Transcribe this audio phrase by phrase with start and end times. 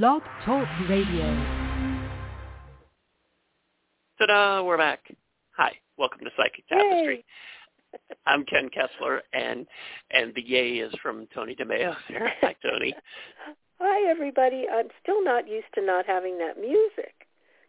[0.00, 1.26] Blog Talk Radio.
[4.18, 4.62] Ta-da!
[4.62, 5.00] We're back.
[5.58, 7.22] Hi, welcome to Psychic Tapestry.
[8.24, 9.66] I'm Ken Kessler, and
[10.10, 11.94] and the yay is from Toni DeMaio.
[12.08, 12.94] There, hi Toni.
[13.80, 14.64] Hi everybody.
[14.72, 17.12] I'm still not used to not having that music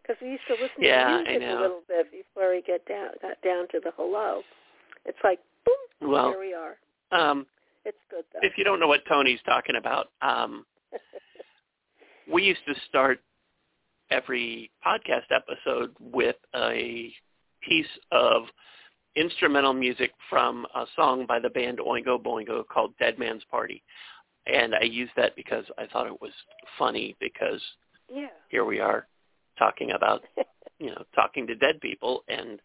[0.02, 1.58] because we used to listen Yeah, to I music know.
[1.58, 4.40] a little bit before we get down got down to the hello.
[5.04, 6.76] It's like boom, Well, here we are.
[7.12, 7.44] um,
[7.84, 8.38] It's good though.
[8.42, 10.64] if you don't know what Toni's talking about, um,
[12.30, 13.20] we used to start
[14.10, 17.12] every podcast episode with a
[17.62, 18.44] piece of
[19.16, 23.82] instrumental music from a song by the band Oingo Boingo called Dead Man's Party.
[24.46, 26.32] And I used that because I thought it was
[26.78, 27.60] funny because
[28.12, 28.28] yeah.
[28.50, 29.06] here we are
[29.58, 30.22] talking about,
[30.78, 32.60] you know, talking to dead people and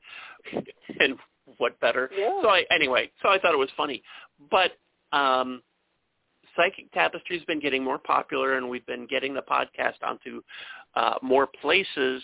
[0.99, 1.17] and
[1.57, 2.09] what better.
[2.15, 2.39] Yeah.
[2.41, 4.03] So I anyway, so I thought it was funny.
[4.51, 4.71] But
[5.15, 5.61] um
[6.55, 10.41] Psychic Tapestry's been getting more popular and we've been getting the podcast onto
[10.95, 12.21] uh, more places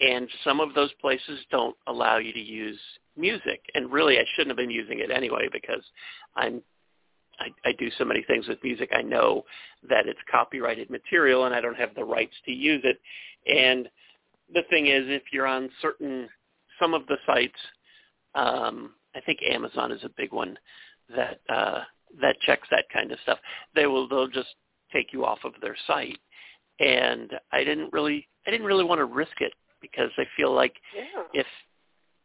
[0.00, 2.78] and some of those places don't allow you to use
[3.16, 3.60] music.
[3.74, 5.82] And really I shouldn't have been using it anyway because
[6.36, 6.62] I'm
[7.40, 8.90] I, I do so many things with music.
[8.92, 9.44] I know
[9.88, 13.00] that it's copyrighted material and I don't have the rights to use it.
[13.46, 13.88] And
[14.52, 16.28] the thing is if you're on certain
[16.80, 17.58] some of the sites
[18.34, 20.58] um I think Amazon is a big one
[21.14, 21.80] that uh
[22.20, 23.38] that checks that kind of stuff.
[23.74, 24.54] They will they'll just
[24.92, 26.18] take you off of their site.
[26.80, 30.74] And I didn't really I didn't really want to risk it because I feel like
[30.94, 31.22] Yeah.
[31.34, 31.46] if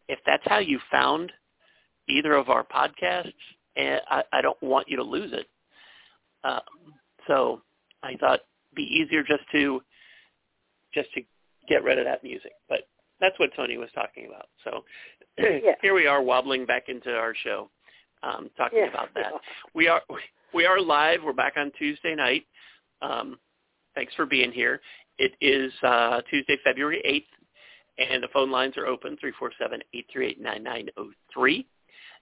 [0.07, 1.31] if that's how you found
[2.07, 3.33] either of our podcasts,
[3.77, 5.47] eh, I, I don't want you to lose it.
[6.43, 6.61] Um,
[7.27, 7.61] so
[8.03, 9.81] I thought it'd be easier just to
[10.93, 11.21] just to
[11.67, 12.51] get rid of that music.
[12.69, 12.87] But
[13.19, 14.47] that's what Toni was talking about.
[14.63, 14.83] So
[15.37, 15.75] Yeah.
[15.81, 17.69] here we are wobbling back into our show,
[18.23, 18.89] um, talking yeah.
[18.89, 19.33] about that.
[19.75, 20.01] We are
[20.53, 21.19] we are live.
[21.23, 22.45] We're back on Tuesday night.
[23.01, 23.37] Um,
[23.95, 24.81] thanks for being here.
[25.17, 27.27] It is uh, Tuesday, February eighth,
[27.97, 31.09] and the phone lines are open three four seven eight three eight nine nine zero
[31.33, 31.67] three.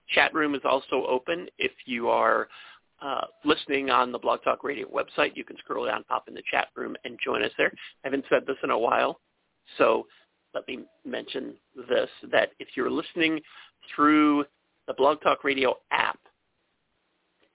[0.08, 1.46] Chat room is also open.
[1.58, 2.48] If you are
[3.00, 6.42] uh, listening on the Blog Talk Radio website, you can scroll down, pop in the
[6.50, 7.72] chat room, and join us there.
[8.04, 9.20] I haven't said this in a while,
[9.78, 10.06] so
[10.54, 11.54] let me mention
[11.88, 13.40] this, that if you're listening
[13.94, 14.44] through
[14.86, 16.18] the Blog Talk Radio app,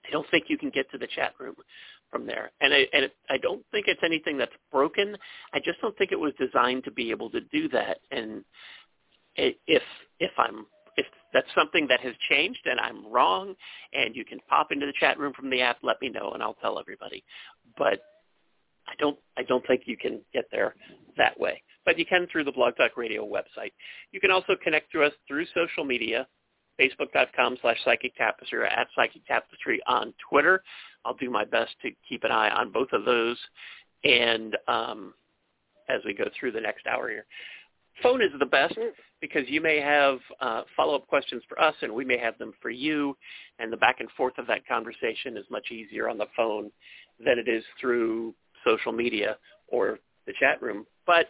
[0.06, 1.54] I don't think you can get to the chat room
[2.10, 2.50] from there.
[2.60, 5.16] And I, and it, I don't think it's anything that's broken.
[5.52, 7.98] I just don't think it was designed to be able to do that.
[8.10, 8.44] And
[9.36, 9.82] if
[10.18, 13.54] if I'm if that's something that has changed and I'm wrong,
[13.92, 16.42] and you can pop into the chat room from the app, let me know and
[16.42, 17.22] I'll tell everybody.
[17.76, 18.00] But
[18.88, 20.74] I don't I don't think you can get there
[21.16, 21.62] that way.
[21.84, 23.72] But you can through the Blog Talk Radio website.
[24.12, 26.26] You can also connect to us through social media,
[26.80, 30.62] facebook.com slash psychic tapestry or at psychic tapestry on Twitter.
[31.04, 33.38] I'll do my best to keep an eye on both of those
[34.04, 35.14] and um,
[35.88, 37.26] as we go through the next hour here.
[38.02, 38.78] Phone is the best
[39.20, 42.70] because you may have uh, follow-up questions for us and we may have them for
[42.70, 43.16] you
[43.58, 46.70] and the back and forth of that conversation is much easier on the phone
[47.24, 48.34] than it is through
[48.64, 49.36] social media
[49.66, 50.86] or the chat room.
[51.06, 51.26] But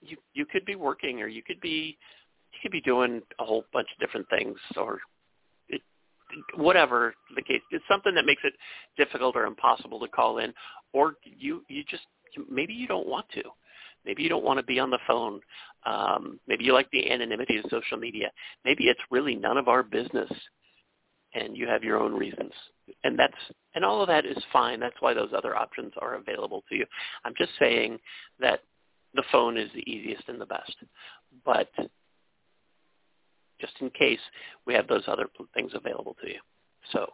[0.00, 1.96] you you could be working or you could be
[2.52, 5.00] you could be doing a whole bunch of different things or
[5.68, 5.82] it,
[6.56, 7.60] whatever the case.
[7.70, 8.54] It's something that makes it
[8.96, 10.52] difficult or impossible to call in
[10.92, 12.04] or you you just
[12.50, 13.42] maybe you don't want to.
[14.04, 15.40] Maybe you don't want to be on the phone.
[15.86, 18.32] Um, maybe you like the anonymity of social media.
[18.64, 20.30] Maybe it's really none of our business
[21.34, 22.52] and you have your own reasons.
[23.04, 23.34] And that's
[23.74, 24.80] and all of that is fine.
[24.80, 26.86] That's why those other options are available to you.
[27.24, 27.98] I'm just saying
[28.40, 28.60] that
[29.14, 30.74] the phone is the easiest and the best.
[31.44, 31.68] But
[33.62, 34.20] just in case
[34.66, 36.40] we have those other things available to you.
[36.92, 37.06] So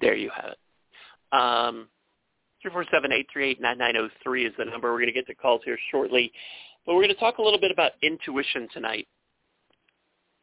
[0.00, 0.58] there you have it.
[1.36, 1.88] Um,
[2.64, 4.92] 347-838-9903 is the number.
[4.92, 6.30] We're going to get to calls here shortly.
[6.84, 9.08] But we're going to talk a little bit about intuition tonight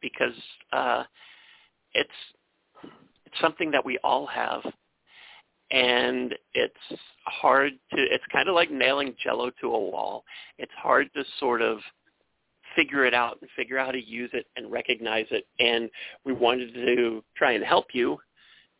[0.02, 0.34] because
[0.72, 1.04] uh,
[1.94, 2.10] it's
[3.24, 4.60] it's something that we all have
[5.70, 10.24] and it's hard to it's kind of like nailing jello to a wall
[10.58, 11.78] it's hard to sort of
[12.74, 15.90] figure it out and figure out how to use it and recognize it and
[16.24, 18.18] we wanted to try and help you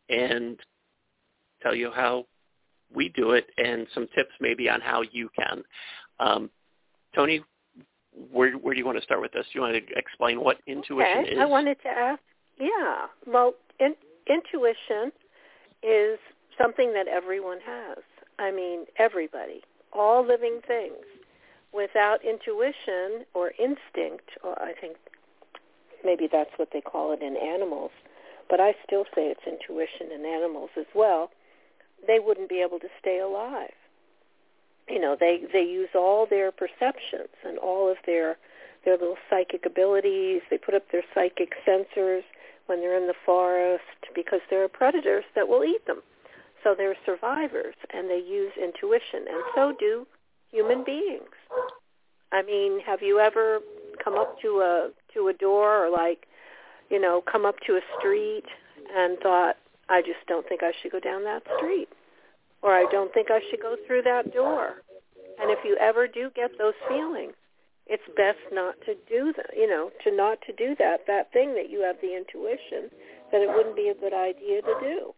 [0.09, 0.59] and
[1.61, 2.25] tell you how
[2.93, 5.63] we do it and some tips maybe on how you can
[6.19, 6.49] um,
[7.13, 7.41] toni
[8.31, 10.57] where where do you want to start with this do you want to explain what
[10.67, 11.31] intuition okay.
[11.31, 12.21] is I wanted to ask.
[12.59, 13.07] Yeah.
[13.27, 13.95] Well, in,
[14.27, 15.11] intuition
[15.83, 16.19] is
[16.57, 18.03] something that everyone has.
[18.39, 19.61] I mean, everybody,
[19.93, 20.95] all living things.
[21.75, 24.95] Without intuition or instinct, or I think
[26.05, 27.91] maybe that's what they call it in animals,
[28.49, 31.31] but I still say it's intuition in animals as well,
[32.07, 33.73] they wouldn't be able to stay alive.
[34.87, 38.37] you know they they use all their perceptions and all of their
[38.85, 40.41] their little psychic abilities.
[40.49, 42.23] They put up their psychic sensors
[42.67, 46.01] when they're in the forest because there are predators that will eat them.
[46.63, 50.05] So they're survivors and they use intuition and so do
[50.55, 51.35] human beings.
[52.31, 53.59] I mean, have you ever
[54.03, 56.27] come up to a to a door or like,
[56.89, 58.45] you know, come up to a street
[58.95, 59.57] and thought,
[59.89, 61.89] I just don't think I should go down that street
[62.61, 64.81] or I don't think I should go through that door.
[65.39, 67.33] And if you ever do get those feelings,
[67.87, 71.53] it's best not to do that, you know, to not to do that, that thing
[71.55, 72.89] that you have the intuition
[73.31, 75.13] that it wouldn't be a good idea to do.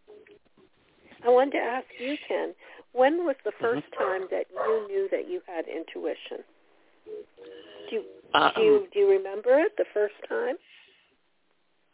[1.26, 2.54] I wanted to ask you, Ken,
[2.98, 4.04] when was the 1st mm-hmm.
[4.04, 6.44] time that you knew that you had intuition?
[7.90, 8.04] Do you,
[8.34, 10.56] um, do you do you remember it the first time?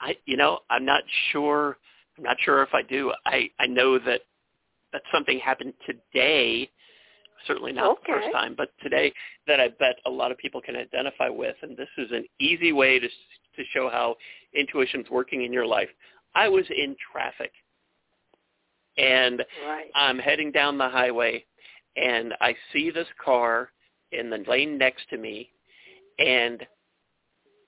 [0.02, 1.78] I you know I'm not sure.
[2.18, 3.12] I'm not sure if I do.
[3.26, 4.22] I I know that
[4.92, 6.70] that something happened today.
[7.46, 8.02] Certainly not okay.
[8.08, 9.14] the first time, but today
[9.48, 12.72] that I bet a lot of people can identify with, and this is an easy
[12.72, 14.16] way to to show how
[14.56, 15.90] intuition's working in your life.
[16.36, 17.52] I was in traffic,
[18.98, 19.92] and right.
[19.96, 21.46] I'm heading down the highway,
[21.96, 23.70] and I see this car
[24.12, 25.50] in the lane next to me,
[26.20, 26.66] and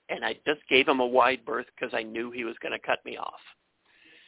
[0.08, 2.86] and I just gave him a wide berth because I knew he was going to
[2.86, 3.40] cut me off.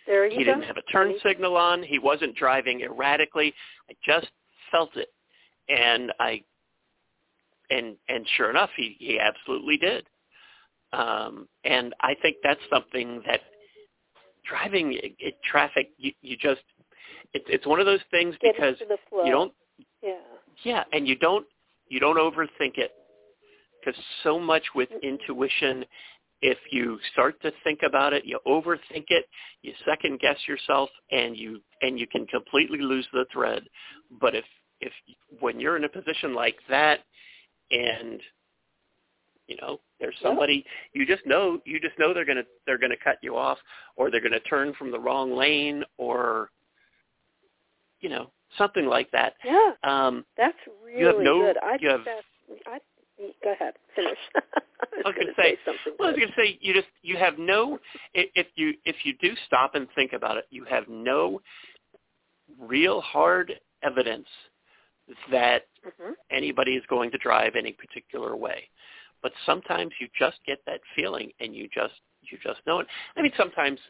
[0.07, 0.55] There you he go.
[0.55, 1.83] didn't have a turn signal on.
[1.83, 3.55] He wasn't driving erratically.
[3.89, 4.29] I just
[4.73, 5.13] felt it,
[5.69, 6.43] and I
[7.71, 10.07] and and sure enough, he he absolutely did.
[10.93, 13.41] Um, and I think that's something that
[14.49, 16.63] driving in traffic, you, you just
[17.35, 18.77] it's it's one of those things Get because
[19.25, 19.53] you don't
[20.03, 20.13] yeah.
[20.65, 21.47] Yeah, and you don't
[21.89, 22.93] you don't overthink it.
[23.81, 25.85] Because so much with intuition
[26.41, 29.27] if you start to think about it, you overthink it,
[29.63, 33.65] you second guess yourself, and you and you can completely lose the thread.
[34.21, 34.45] But if
[34.81, 34.93] if
[35.41, 37.01] when you're in a position like that,
[37.71, 38.21] and
[39.49, 43.19] you know there's somebody you just know you just know they're gonna they're gonna cut
[43.21, 43.59] you off,
[43.97, 46.51] or they're gonna turn from the wrong lane, or
[48.01, 49.35] you know something like that.
[49.45, 51.57] Yeah, um, that's really you have no, good.
[51.63, 52.79] I you think have, that's I
[53.43, 53.75] Go ahead.
[53.97, 54.19] Finish.
[54.37, 54.41] I
[54.97, 55.93] was, was going to say, say something.
[55.99, 57.79] Well, I was going to say you just you have no
[58.15, 61.41] if you if you do stop and think about it, you have no
[62.59, 63.53] real hard
[63.83, 64.29] evidence
[65.31, 66.13] that mm-hmm.
[66.31, 68.69] anybody is going to drive any particular way.
[69.23, 72.87] But sometimes you just get that feeling and you just you just know it.
[73.17, 73.81] I mean sometimes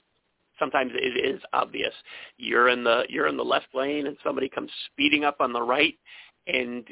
[0.58, 1.92] sometimes it is obvious.
[2.36, 5.62] You're in the you're in the left lane and somebody comes speeding up on the
[5.62, 5.94] right
[6.46, 6.86] and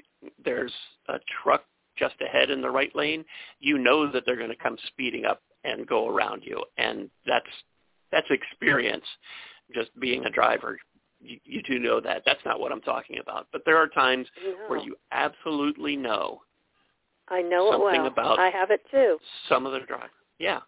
[0.45, 0.73] there's
[1.09, 1.65] a truck
[1.99, 3.25] just ahead in the right lane,
[3.59, 7.47] you know that they're going to come speeding up and go around you, and that's
[8.13, 9.05] that's experience.
[9.75, 10.79] Just being a driver,
[11.21, 12.23] you, you do know that.
[12.25, 13.49] That's not what I'm talking about.
[13.51, 14.29] But there are times
[14.69, 16.41] where you absolutely know.
[17.29, 18.35] I know something it well.
[18.35, 19.19] about I have it too.
[19.49, 20.61] Some of the drive, yeah.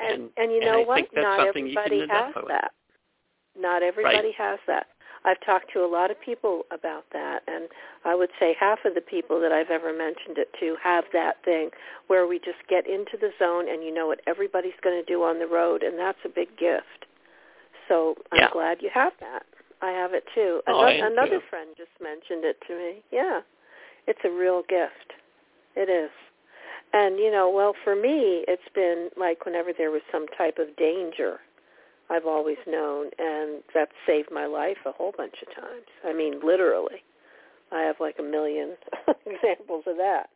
[0.00, 1.04] And and, and you know I what?
[1.14, 2.72] Not everybody has that.
[3.58, 4.34] Not everybody Right.
[4.36, 4.86] has that.
[5.24, 7.68] I've talked to a lot of people about that, and
[8.04, 11.42] I would say half of the people that I've ever mentioned it to have that
[11.44, 11.70] thing
[12.06, 15.24] where we just get into the zone and you know what everybody's going to do
[15.24, 17.06] on the road, and that's a big gift.
[17.88, 18.50] So I'm Yeah.
[18.50, 19.44] glad you have that.
[19.82, 20.62] I have it too.
[20.66, 21.46] Oh, another, another too.
[21.50, 23.02] friend just mentioned it to me.
[23.10, 23.42] Yeah,
[24.06, 25.12] it's a real gift.
[25.74, 26.10] It is.
[26.92, 30.74] And you know, well, for me, it's been like whenever there was some type of
[30.76, 31.38] danger
[32.10, 35.86] I've always known, and that's saved my life a whole bunch of times.
[36.04, 37.04] I mean, literally.
[37.70, 38.76] I have like a million
[39.26, 40.28] examples of that.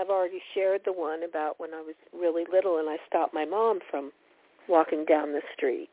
[0.00, 3.44] I've already shared the one about when I was really little and I stopped my
[3.44, 4.12] mom from
[4.68, 5.88] walking down the street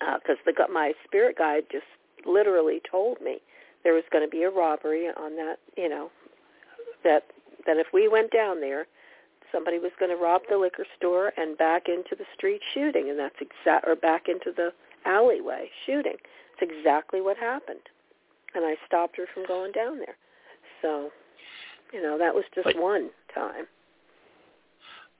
[0.00, 1.84] because uh, the my spirit guide just
[2.24, 3.38] literally told me
[3.84, 6.10] there was going to be a robbery on that, you know,
[7.04, 7.24] that
[7.66, 8.86] that if we went down there,
[9.52, 13.18] somebody was going to rob the liquor store and back into the street shooting, and
[13.18, 14.70] that's exact or back into the
[15.04, 16.16] alleyway shooting.
[16.58, 17.80] It's exactly what happened,
[18.54, 20.16] and I stopped her from going down there.
[20.82, 21.10] So,
[21.92, 23.66] you know, that was just But- one time.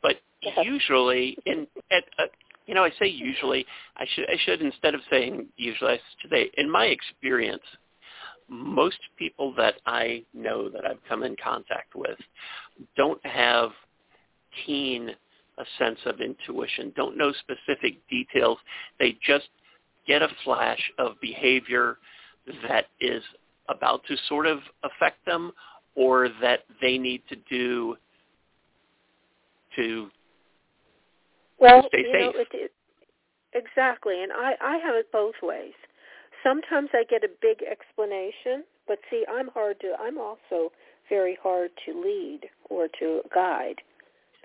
[0.03, 0.21] But
[0.63, 2.27] usually, in at uh,
[2.67, 3.65] you know, I say usually.
[3.97, 7.63] I should I should instead of saying usually, I should say in my experience,
[8.49, 12.19] most people that I know that I've come in contact with
[12.97, 13.71] don't have
[14.65, 15.11] keen
[15.59, 18.59] a sense of intuition, don't know specific details.
[18.99, 19.49] They just
[20.07, 21.99] get a flash of behavior
[22.69, 23.23] that is
[23.69, 25.53] about to sort of affect them
[25.95, 27.97] or that they need to do
[29.75, 30.09] to
[31.59, 32.47] Well, stay you know, safe.
[32.53, 32.73] it, it,
[33.55, 35.73] exactly, and I I have it both ways.
[36.47, 39.95] Sometimes I get a big explanation But see, I'm hard to.
[40.01, 40.73] I'm also
[41.09, 43.83] very hard to lead or to guide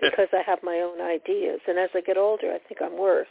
[0.00, 1.60] because I have my own ideas.
[1.68, 3.28] And as I get older, I think I'm worse.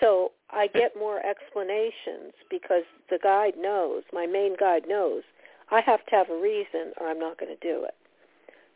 [0.00, 5.22] So I get more explanations because the guide knows, my main guide knows,
[5.70, 7.94] I have to have a reason or I'm not going to do it.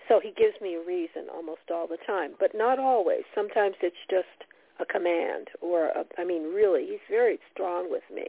[0.08, 3.24] So he gives me a reason almost all the time, but not always.
[3.34, 4.46] Sometimes it's just
[4.78, 8.26] a command or, a, I mean, really, he's very strong with me.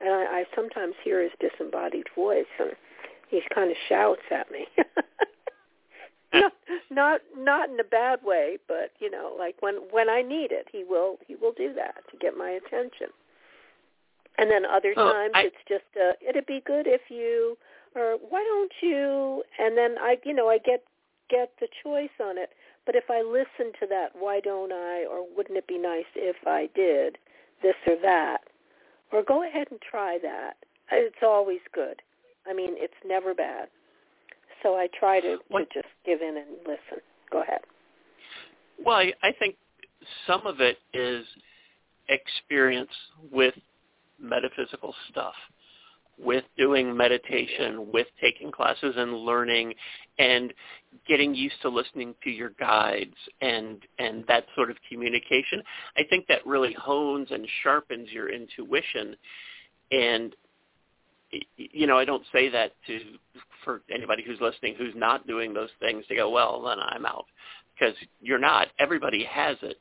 [0.00, 2.70] And I, I sometimes hear his disembodied voice and
[3.28, 4.66] he kind of shouts at me.
[6.32, 6.52] not
[6.90, 10.66] not not in a bad way, but you know, like when when I need it,
[10.70, 13.08] he will he will do that to get my attention.
[14.38, 17.56] And then other oh, times I, it's just uh it'd be good if you
[17.94, 20.84] or why don't you and then I you know, I get
[21.30, 22.50] get the choice on it.
[22.86, 26.36] But if I listen to that, why don't I or wouldn't it be nice if
[26.46, 27.18] I did
[27.62, 28.38] this or that?
[29.12, 30.54] Or go ahead and try that.
[30.92, 32.00] It's always good.
[32.48, 33.68] I mean, it's never bad.
[34.62, 37.02] So I try to, to just give in and listen.
[37.30, 37.60] Go ahead.
[38.84, 39.56] Well, I, I think
[40.26, 41.24] some of it is
[42.08, 42.90] experience
[43.30, 43.54] with
[44.20, 45.34] metaphysical stuff,
[46.18, 49.74] with doing meditation, with taking classes and learning
[50.18, 50.52] and
[51.06, 55.62] getting used to listening to your guides and and that sort of communication.
[55.96, 59.16] I think that really hones and sharpens your intuition
[59.90, 60.34] and
[61.56, 63.00] you know, I don't say that to
[63.64, 67.26] for anybody who's listening who's not doing those things to go, well, then I'm out,
[67.74, 68.68] because you're not.
[68.78, 69.78] Everybody has it.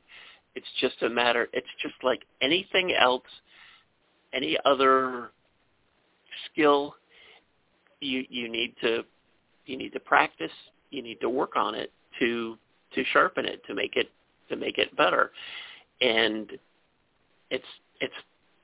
[0.56, 1.48] It's just a matter.
[1.54, 3.24] It's just like anything else,
[4.34, 5.32] any other
[6.52, 6.96] skill.
[8.00, 9.04] You you need to
[9.66, 10.52] you need to practice.
[10.92, 12.58] You need to work on it to
[12.94, 14.10] to sharpen it to make it
[14.50, 15.32] to make it better,
[16.02, 16.52] and
[17.50, 17.66] it's
[18.00, 18.14] it's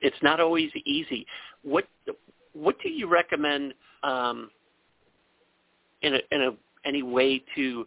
[0.00, 1.26] it's not always easy.
[1.62, 1.86] What
[2.52, 4.50] what do you recommend um,
[6.02, 6.50] in a, in a
[6.84, 7.86] any way to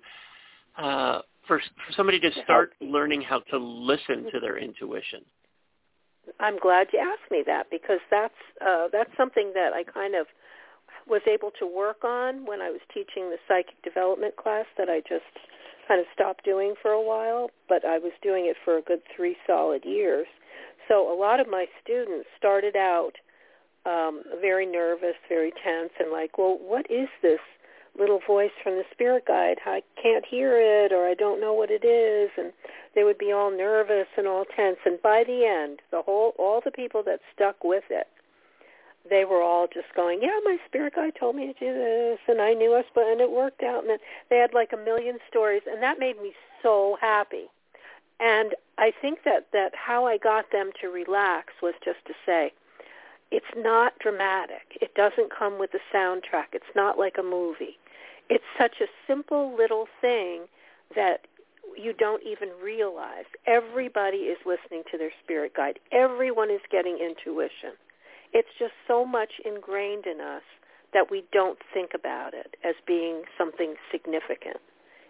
[0.78, 5.22] uh, for for somebody to start learning how to listen to their intuition?
[6.40, 10.28] I'm glad you asked me that because that's uh, that's something that I kind of
[11.08, 15.00] was able to work on when I was teaching the psychic development class that I
[15.00, 15.26] just
[15.88, 19.02] kind of stopped doing for a while, but I was doing it for a good
[19.16, 20.28] three solid years.
[20.88, 23.14] So a lot of my students started out
[23.86, 27.40] um, very nervous, very tense, and like, well, what is this
[27.98, 29.58] little voice from the spirit guide?
[29.66, 32.54] I can't hear it, or I don't know what it is, and
[32.96, 34.78] they would be all nervous and all tense.
[34.86, 38.08] And by the end, the whole, all the people that stuck with it,
[39.10, 42.42] they were all just going, yeah, my spirit guide told me to do this, and
[42.42, 43.86] I knew us, but and it worked out.
[43.86, 44.00] And
[44.30, 47.46] they had like a million stories, and that made me so happy.
[48.20, 52.52] And I think that that how I got them to relax was just to say,
[53.30, 54.78] it's not dramatic.
[54.82, 56.54] It doesn't come with a soundtrack.
[56.54, 57.78] It's not like a movie.
[58.30, 60.46] It's such a simple little thing
[60.96, 61.28] that
[61.78, 63.26] you don't even realize.
[63.46, 65.80] Everybody is listening to their spirit guide.
[65.92, 67.74] Everyone is getting intuition.
[68.34, 70.44] It's just so much ingrained in us
[70.94, 74.58] that we don't think about it as being something significant.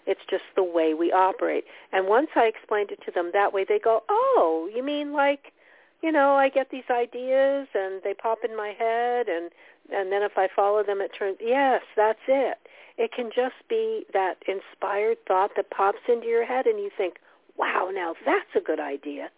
[0.06, 1.66] It's just the way we operate.
[1.92, 5.54] And once I explained it to them that way, they go, oh, you mean like
[6.02, 9.52] you know, I get these ideas and they pop in my head and
[9.90, 12.58] and then if I follow them it turns yes, that's it.
[12.98, 17.20] It can just be that inspired thought that pops into your head and you think,
[17.56, 19.30] "Wow, now that's a good idea."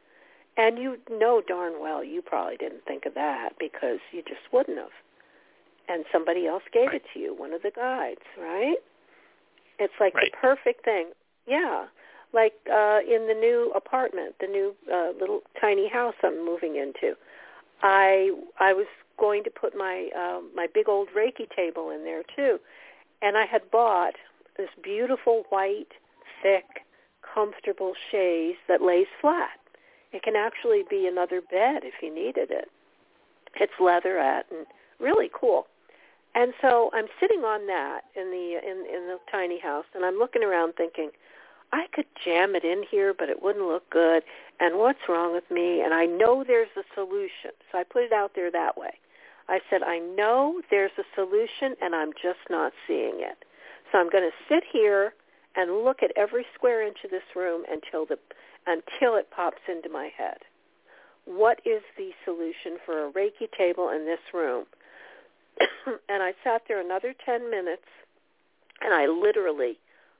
[0.58, 4.78] And you know darn well you probably didn't think of that because you just wouldn't
[4.78, 4.92] have.
[5.88, 6.96] And somebody else gave right.
[6.96, 8.78] it to you, one of the guides, right?
[9.80, 10.32] It's like right.
[10.32, 11.12] the perfect thing.
[11.48, 11.88] Yeah
[12.34, 17.16] like uh, in the new apartment, the new uh, little tiny house I'm moving into.
[17.82, 18.88] I I was
[19.18, 22.60] going to put my um, my big old Reiki table in there too,
[23.22, 24.16] and I had bought
[24.58, 25.94] this beautiful white,
[26.42, 26.86] thick,
[27.34, 29.60] comfortable chaise that lays flat.
[30.12, 32.70] It can actually be another bed if you needed it.
[33.60, 34.66] It's leatherette and
[35.00, 35.68] really cool.
[36.36, 40.18] And so I'm sitting on that in the in in the tiny house, and I'm
[40.18, 41.10] looking around thinking,
[41.72, 44.24] I could jam it in here, but it wouldn't look good.
[44.60, 45.82] And what's wrong with me?
[45.82, 47.52] And I know there's a solution.
[47.72, 49.00] So I put it out there that way.
[49.50, 53.44] I said, I know there's a solution, and I'm just not seeing it.
[53.92, 55.14] So I'm going to sit here
[55.56, 58.18] and look at every square inch of this room until the
[58.68, 60.38] until it pops into my head.
[61.26, 64.66] What is the solution for a Reiki table in this room?
[66.10, 67.88] and I sat there another 10 minutes,
[68.82, 69.80] and I literally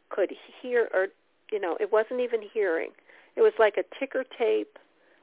[0.10, 1.08] could hear or
[1.52, 2.92] you know, it wasn't even hearing.
[3.36, 4.78] It was like a ticker tape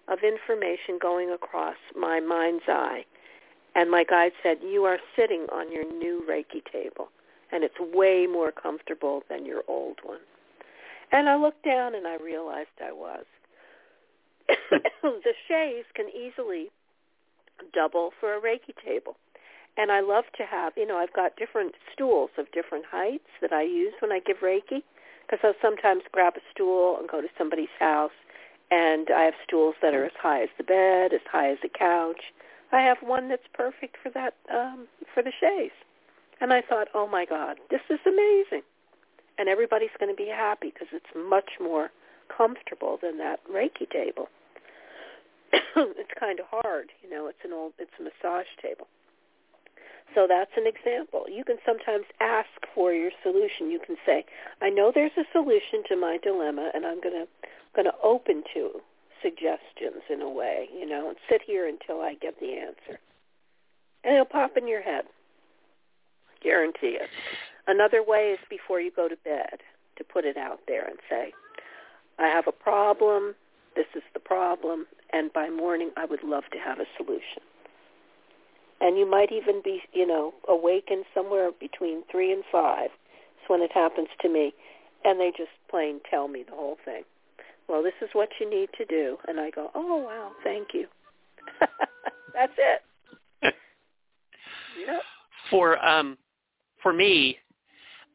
[0.09, 3.05] of information going across my mind's eye.
[3.77, 7.11] And my guide said, you are sitting on your new Reiki table,
[7.53, 10.21] and it's way more comfortable than your old one.
[11.13, 13.27] And I looked down and I realized I was.
[14.49, 16.71] the chaise can easily
[17.75, 19.17] double for a Reiki table.
[19.77, 23.53] And I love to have, you know, I've got different stools of different heights that
[23.53, 24.83] I use when I give Reiki
[25.23, 28.17] because I'll sometimes grab a stool and go to somebody's house
[28.71, 31.69] and I have stools that are as high as the bed, as high as the
[31.69, 32.33] couch.
[32.73, 35.77] I have one that's perfect for that um for the chaise.
[36.41, 38.63] And I thought, "Oh my god, this is amazing."
[39.39, 41.91] And everybody's going to be happy because it's much more
[42.35, 44.29] comfortable than that Reiki table.
[45.53, 48.87] it's kind of hard, you know, it's an old it's a massage table.
[50.15, 51.27] So that's an example.
[51.29, 53.71] You can sometimes ask for your solution.
[53.71, 54.25] You can say,
[54.63, 57.29] I know there's a solution to my dilemma and I'm going to
[57.75, 58.81] going to open to
[59.23, 63.01] suggestions in a way, you know, and sit here until I get the answer.
[64.05, 65.05] And it'll pop in your head.
[66.43, 67.09] Guarantee it.
[67.67, 69.61] Another way is before you go to bed
[69.97, 71.33] to put it out there and say,
[72.19, 73.35] I have a problem.
[73.75, 74.87] This is the problem.
[75.13, 77.43] And by morning, I would love to have a solution
[78.81, 82.91] and you might even be, you know, awakened somewhere between three and five.
[83.41, 84.55] It's when it happens to me,
[85.05, 87.03] and they just plain tell me the whole thing.
[87.69, 90.87] Well, this is what you need to do, and I go, oh wow, thank you.
[92.35, 93.55] That's it.
[94.87, 95.03] yep.
[95.51, 96.17] For um,
[96.83, 97.39] for me,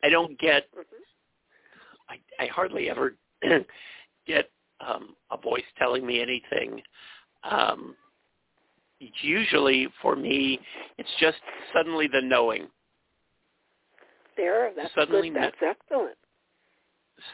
[0.04, 0.72] I don't get.
[0.72, 2.14] Mm-hmm.
[2.40, 3.16] I I hardly ever
[4.28, 4.50] get
[4.86, 6.82] um, a voice telling me anything.
[7.44, 7.96] Um,
[9.22, 10.60] usually for me,
[10.98, 11.38] it's just
[11.74, 12.68] suddenly the knowing.
[14.38, 15.42] There, that's suddenly good.
[15.42, 16.18] That's excellent.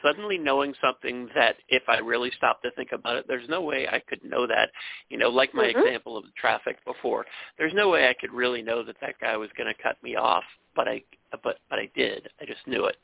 [0.03, 3.87] Suddenly knowing something that if I really stop to think about it, there's no way
[3.87, 4.69] I could know that.
[5.09, 5.79] You know, like my mm-hmm.
[5.79, 7.25] example of the traffic before.
[7.57, 10.15] There's no way I could really know that that guy was going to cut me
[10.15, 10.43] off,
[10.75, 12.29] but I but but I did.
[12.41, 12.97] I just knew it.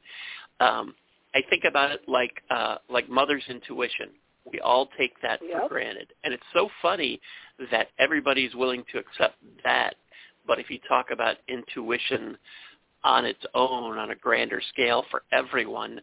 [0.59, 0.95] Um,
[1.35, 4.09] I think about it like uh, like mother's intuition.
[4.51, 5.63] We all take that yep.
[5.63, 6.13] for granted.
[6.23, 7.19] And it's so funny
[7.71, 9.95] that everybody's willing to accept that.
[10.45, 12.37] But if you talk about intuition
[13.03, 16.01] on its own, on a grander scale for everyone,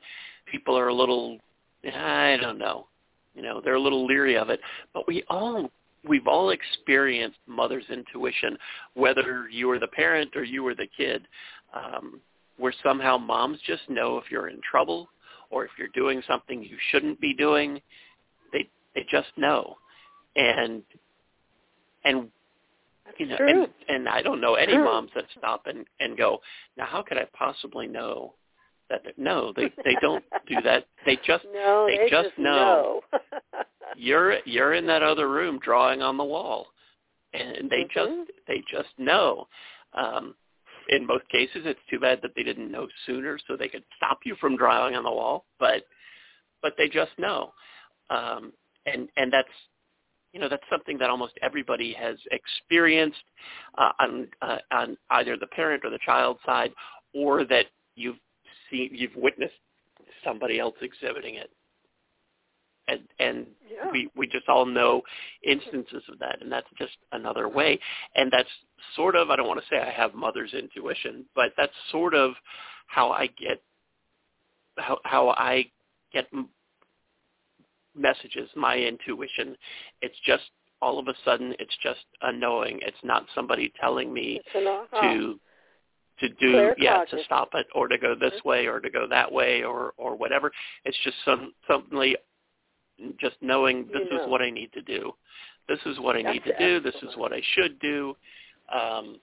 [0.50, 1.38] people are a little,
[1.84, 2.86] I don't know,
[3.34, 4.60] you know, they're a little leery of it.
[4.92, 5.70] But we all,
[6.08, 8.56] we've all experienced mother's intuition,
[8.94, 11.26] whether you were the parent or you were the kid,
[11.74, 12.20] um,
[12.56, 15.08] where somehow moms just know if you're in trouble
[15.50, 17.80] or if you're doing something you shouldn't be doing.
[18.52, 19.76] They they just know,
[20.36, 20.82] and
[22.04, 22.28] and
[23.18, 26.40] you know, and, and I don't know any moms that stop and and go,
[26.76, 28.34] now how could I possibly know
[28.90, 29.02] that?
[29.16, 30.86] No, they they don't do that.
[31.06, 33.00] They just no, they, they just, just know.
[33.96, 36.66] you're you're in that other room drawing on the wall,
[37.32, 38.22] and they mm-hmm.
[38.22, 39.46] just they just know.
[39.94, 40.34] Um,
[40.88, 44.20] in most cases, it's too bad that they didn't know sooner, so they could stop
[44.24, 45.44] you from drawing on the wall.
[45.58, 45.84] But
[46.62, 47.52] but they just know.
[48.10, 48.52] Um,
[48.86, 49.48] and and that's
[50.32, 53.22] you know that's something that almost everybody has experienced
[53.78, 56.72] uh, on uh, on either the parent or the child side,
[57.14, 58.16] or that you've
[58.70, 59.54] seen you've witnessed
[60.24, 61.50] somebody else exhibiting it.
[62.88, 63.90] And, and yeah.
[63.92, 65.02] we we just all know
[65.44, 67.78] instances of that, and that's just another way.
[68.16, 68.48] And that's
[68.96, 72.32] sort of I don't want to say I have mother's intuition, but that's sort of
[72.86, 73.62] how I get
[74.76, 75.66] how how I
[76.12, 76.26] get
[77.96, 79.56] messages, my intuition.
[80.02, 80.50] It's just
[80.82, 82.80] all of a sudden it's just a knowing.
[82.82, 84.40] It's not somebody telling me
[85.00, 85.38] to
[86.20, 88.48] to do Clear yeah to stop it or to go this mm-hmm.
[88.48, 90.52] way or to go that way or or whatever.
[90.84, 92.16] It's just some suddenly
[93.18, 94.24] just knowing this you know.
[94.24, 95.12] is what I need to do.
[95.68, 96.80] This is what I That's need to do.
[96.80, 98.16] This is what I should do.
[98.72, 99.18] Um,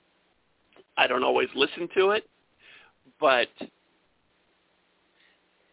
[0.98, 2.28] I don't always listen to it,
[3.20, 3.50] but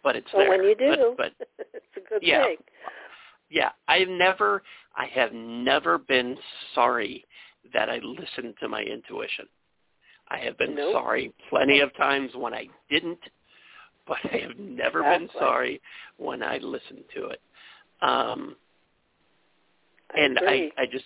[0.03, 0.51] but it's well, there.
[0.51, 2.57] when you do, but, but it's a good yeah, thing.
[3.51, 4.63] Yeah, I've never,
[4.97, 6.37] I have never been
[6.75, 7.25] sorry
[7.73, 9.47] that I listened to my intuition.
[10.29, 10.93] I have been nope.
[10.93, 13.21] sorry plenty of times when I didn't,
[14.07, 15.27] but I have never exactly.
[15.27, 15.83] been sorry
[16.17, 17.41] when I listened to it.
[18.03, 18.57] Um,
[20.15, 20.73] I and agree.
[20.77, 21.05] I, I just,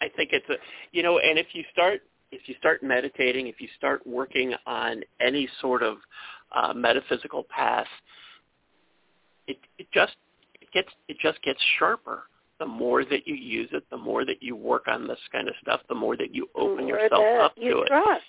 [0.00, 0.54] I think it's a,
[0.92, 5.02] you know, and if you start, if you start meditating, if you start working on
[5.20, 5.98] any sort of
[6.54, 7.86] uh, metaphysical path,
[9.46, 10.16] it, it just
[10.60, 12.24] it gets it just gets sharper.
[12.58, 15.54] The more that you use it, the more that you work on this kind of
[15.60, 18.22] stuff, the more that you open yourself up you to trust.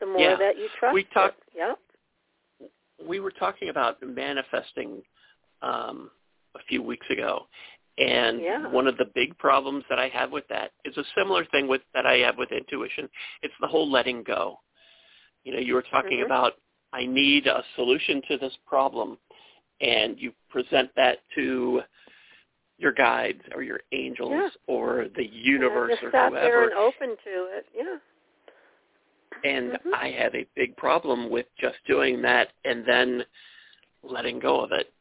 [0.00, 0.36] The more yeah.
[0.36, 0.94] that you trust.
[0.94, 1.42] We talked.
[1.56, 1.78] Yep.
[3.06, 5.02] We were talking about manifesting
[5.62, 6.10] um,
[6.54, 7.46] a few weeks ago,
[7.96, 8.68] And yeah.
[8.68, 11.82] one of the big problems that I have with that is a similar thing with
[11.94, 13.08] that I have with intuition.
[13.42, 14.58] It's the whole letting go.
[15.44, 16.26] You know, you were talking mm-hmm.
[16.26, 16.54] about
[16.92, 19.18] I need a solution to this problem,
[19.80, 21.82] and you present that to
[22.78, 24.48] your guides or your angels yeah.
[24.66, 26.44] or the universe yeah, or sat whoever.
[26.44, 27.66] there and open to it.
[27.74, 27.96] Yeah.
[29.44, 29.94] And mm-hmm.
[29.94, 33.22] I have a big problem with just doing that and then
[34.02, 34.92] letting go of it.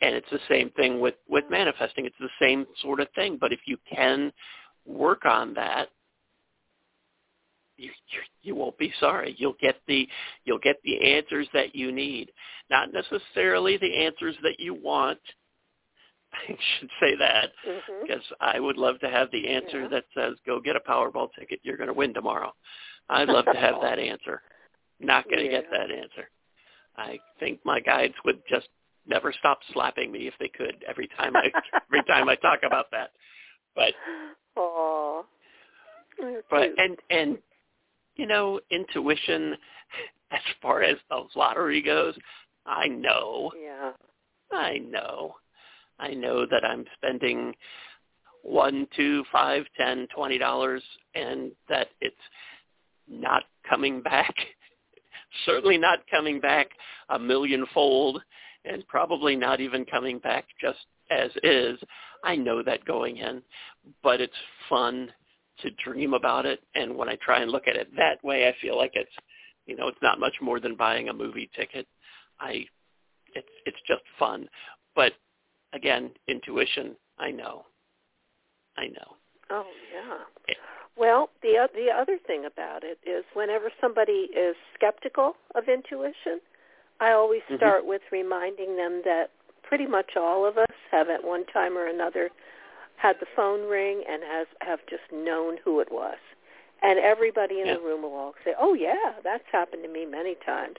[0.00, 2.06] And it's the same thing with with manifesting.
[2.06, 3.38] It's the same sort of thing.
[3.40, 4.32] But if you can
[4.84, 5.88] work on that,
[7.76, 9.36] you, you you won't be sorry.
[9.38, 10.08] You'll get the
[10.44, 12.32] you'll get the answers that you need.
[12.70, 15.20] Not necessarily the answers that you want.
[16.48, 18.06] I should say that mm-hmm.
[18.06, 19.88] because I would love to have the answer yeah.
[19.88, 21.60] that says go get a Powerball ticket.
[21.62, 22.52] You're going to win tomorrow.
[23.08, 24.42] I'd love to have that answer.
[25.00, 25.60] Not going to yeah.
[25.60, 26.30] get that answer.
[26.96, 28.68] I think my guides would just
[29.06, 31.50] never stop slapping me if they could every time I
[31.88, 33.10] every time I talk about that.
[33.74, 33.94] But
[34.58, 35.22] Aww.
[36.50, 37.38] but and and
[38.16, 39.56] you know, intuition
[40.30, 42.14] as far as the lottery goes,
[42.66, 43.52] I know.
[43.60, 43.92] Yeah.
[44.50, 45.36] I know.
[46.02, 47.54] I know that I'm spending
[48.42, 50.82] one, two, five, ten, twenty dollars
[51.14, 52.16] and that it's
[53.08, 54.34] not coming back.
[55.46, 56.68] Certainly not coming back
[57.08, 58.20] a million fold
[58.64, 60.78] and probably not even coming back just
[61.10, 61.78] as is.
[62.24, 63.42] I know that going in,
[64.02, 64.32] but it's
[64.68, 65.10] fun
[65.60, 66.60] to dream about it.
[66.74, 69.10] And when I try and look at it that way, I feel like it's,
[69.66, 71.86] you know, it's not much more than buying a movie ticket.
[72.40, 72.64] I,
[73.34, 74.48] it's it's just fun.
[74.94, 75.12] But
[75.72, 76.96] again, intuition.
[77.18, 77.64] I know.
[78.76, 79.16] I know.
[79.50, 80.54] Oh yeah.
[80.96, 86.40] Well, the the other thing about it is whenever somebody is skeptical of intuition,
[87.00, 87.56] I always Mm-hmm.
[87.56, 89.30] start with reminding them that
[89.62, 92.30] pretty much all of us have at one time or another
[92.96, 96.18] had the phone ring and has have just known who it was.
[96.82, 97.76] And everybody in Yeah.
[97.76, 100.76] the room will all say, "Oh yeah, that's happened to me many times."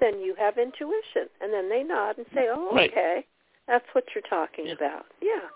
[0.00, 2.90] Then you have intuition, and then they nod and say, "Oh, Right.
[2.90, 3.26] okay,
[3.66, 4.72] that's what you're talking Yeah.
[4.74, 5.48] about." Yeah,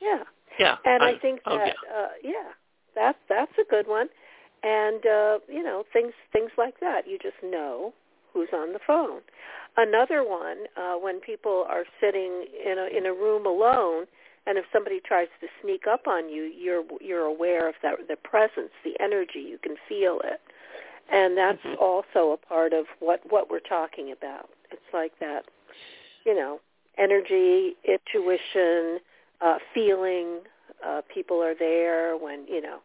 [0.00, 0.24] yeah.
[0.58, 0.76] Yeah.
[0.84, 2.52] And I, I- think oh, that uh, yeah,
[2.94, 4.08] that that's a good one.
[4.62, 7.06] And uh, you know, things things like that.
[7.08, 7.92] You just know
[8.32, 9.20] who's on the phone.
[9.76, 14.06] Another one, uh, when people are sitting in a in a room alone,
[14.46, 18.16] and if somebody tries to sneak up on you, you're you're aware of that the
[18.16, 19.40] presence, the energy.
[19.40, 20.40] You can feel it,
[21.10, 21.80] and that's Mhm.
[21.80, 24.48] also a part of what what we're talking about.
[24.70, 25.44] It's like that,
[26.24, 26.60] you know,
[26.98, 28.98] energy, intuition,
[29.40, 30.40] uh, feeling.
[30.84, 32.78] Uh, people are there when you know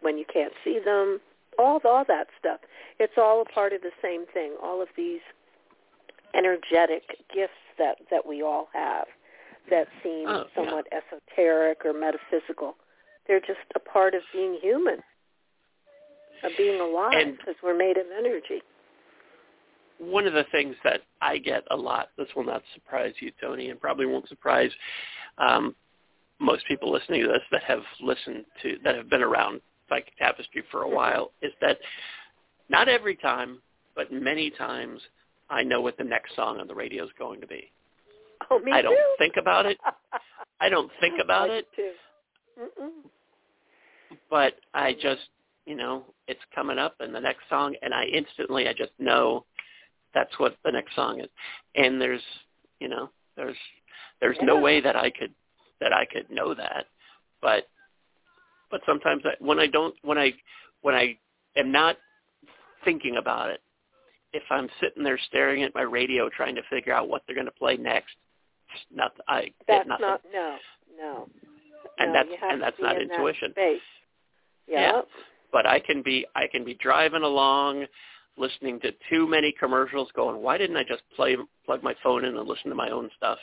[0.00, 1.20] when you can't see them.
[1.58, 2.60] All all that stuff.
[2.98, 4.54] It's all a part of the same thing.
[4.62, 5.20] All of these
[6.34, 7.02] energetic
[7.34, 9.06] gifts that that we all have
[9.70, 10.64] that seem Oh, yeah.
[10.64, 12.74] somewhat esoteric or metaphysical.
[13.28, 14.98] They're just a part of being human,
[16.42, 18.62] of being alive, because we're made of energy.
[20.10, 23.70] One of the things that I get a lot, this will not surprise you, Toni,
[23.70, 24.70] and probably won't surprise
[25.38, 25.74] um,
[26.40, 30.62] most people listening to this that have listened to, that have been around Psychic Tapestry
[30.70, 30.94] for a Mhm.
[30.94, 31.78] while, is that
[32.68, 33.62] not every time,
[33.94, 35.00] but many times,
[35.50, 37.70] I know what the next song on the radio is going to be.
[38.50, 39.14] Oh, me I don't too.
[39.18, 39.78] think about it.
[40.60, 41.92] I don't think about I it, too.
[42.58, 42.90] Mm-mm.
[44.28, 45.28] but I just,
[45.66, 49.44] you know, it's coming up in the next song, and I instantly, I just know
[50.14, 51.28] that's what the next song is.
[51.74, 52.22] And there's,
[52.80, 53.56] you know, there's,
[54.20, 55.32] there's no way that I could,
[55.80, 56.86] that I could know that,
[57.40, 57.64] but,
[58.70, 60.32] but sometimes I, when I don't, when I,
[60.82, 61.16] when I
[61.56, 61.96] am not
[62.84, 63.60] thinking about it,
[64.32, 67.46] if I'm sitting there staring at my radio trying to figure out what they're going
[67.46, 68.14] to play next,
[68.94, 70.06] not I That's nothing.
[70.06, 70.56] not no,
[70.98, 71.28] no.
[71.98, 73.50] and no, that's and that's not in that intuition.
[73.50, 73.80] space.
[74.66, 75.02] Yeah.
[75.52, 77.84] But I can be I can be driving along,
[78.36, 82.36] listening to too many commercials, going, why didn't I just play plug my phone in
[82.36, 83.38] and listen to my own stuff?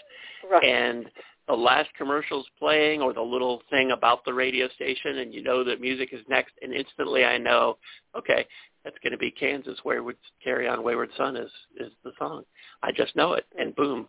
[0.49, 0.63] Right.
[0.63, 1.05] And
[1.47, 5.63] the last commercial's playing, or the little thing about the radio station, and you know
[5.63, 7.77] that music is next, and instantly I know,
[8.15, 8.45] okay,
[8.83, 12.43] that's going to be Kansas Wayward Carry On Wayward Son is is the song.
[12.83, 14.07] I just know it, and boom,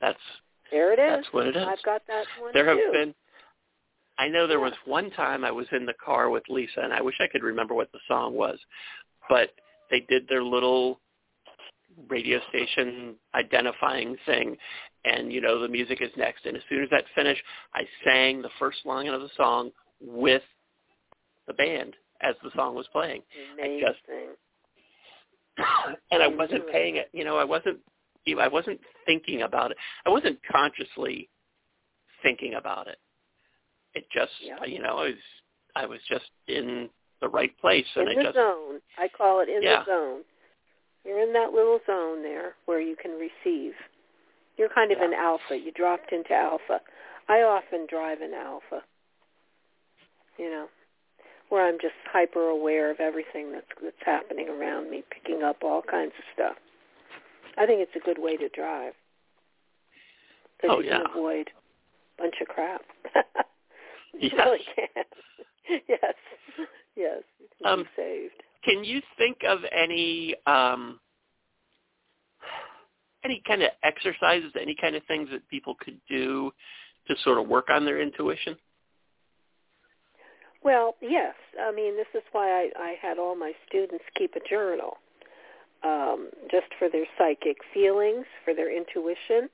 [0.00, 0.18] that's
[0.70, 1.24] there it is.
[1.24, 1.66] that's what it is.
[1.66, 2.90] I've got that one there have too.
[2.92, 3.14] been
[4.18, 4.64] I know there Yeah.
[4.64, 7.42] was one time I was in the car with Lisa and I wish I could
[7.42, 8.58] remember what the song was.
[9.28, 9.50] But
[9.90, 11.00] they did their little
[12.08, 14.56] radio station identifying thing
[15.04, 17.42] and you know the music is next and as soon as that finished
[17.74, 20.42] I sang the first line of the song with
[21.46, 23.20] the band as the song was playing.
[23.54, 23.80] Amazing.
[23.80, 23.98] just-
[26.10, 27.78] and I wasn't paying it, you know, I wasn't
[28.38, 29.76] I wasn't thinking about it.
[30.06, 31.28] I wasn't consciously
[32.22, 32.98] thinking about it
[33.94, 34.64] It just, Yeah.
[34.64, 35.14] you know, I was
[35.74, 36.88] I was just in
[37.22, 38.80] the right place, and in the just zone.
[38.98, 39.84] I call it in Yeah.
[39.84, 40.24] the zone.
[41.04, 43.74] You're in that little zone there where you can receive.
[44.56, 45.04] You're kind of Yeah.
[45.06, 45.56] an alpha.
[45.56, 46.82] You dropped into alpha.
[47.28, 48.84] I often drive an alpha.
[50.36, 50.68] You know,
[51.48, 55.82] where I'm just hyper aware of everything that's that's happening around me, picking up all
[55.82, 56.56] kinds of stuff.
[57.56, 58.94] I think it's a good way to drive
[60.56, 61.50] because Oh, you can avoid
[62.18, 62.82] a bunch of crap.
[64.14, 64.34] you Yes.
[64.46, 65.04] really can.
[65.88, 66.14] yes,
[66.96, 67.22] yes,
[67.64, 68.42] Um, be saved.
[68.64, 71.00] Can you think of any um,
[73.24, 76.52] any kind of exercises, any kind of things that people could do
[77.08, 78.56] to sort of work on their intuition?
[80.64, 81.34] Well, yes.
[81.60, 84.98] I mean, this is why I, I had all my students keep a journal,
[85.82, 89.48] um, just for their psychic feelings, for their intuition,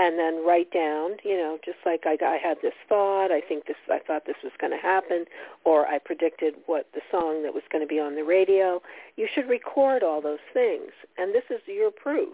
[0.00, 3.66] and then write down, you know, just like I, I had this thought, I think
[3.66, 5.26] this, I thought this was going to happen,
[5.66, 8.80] or I predicted what the song that was going to be on the radio.
[9.16, 12.32] You should record all those things, and this is your proof,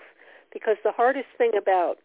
[0.53, 1.97] because the hardest thing about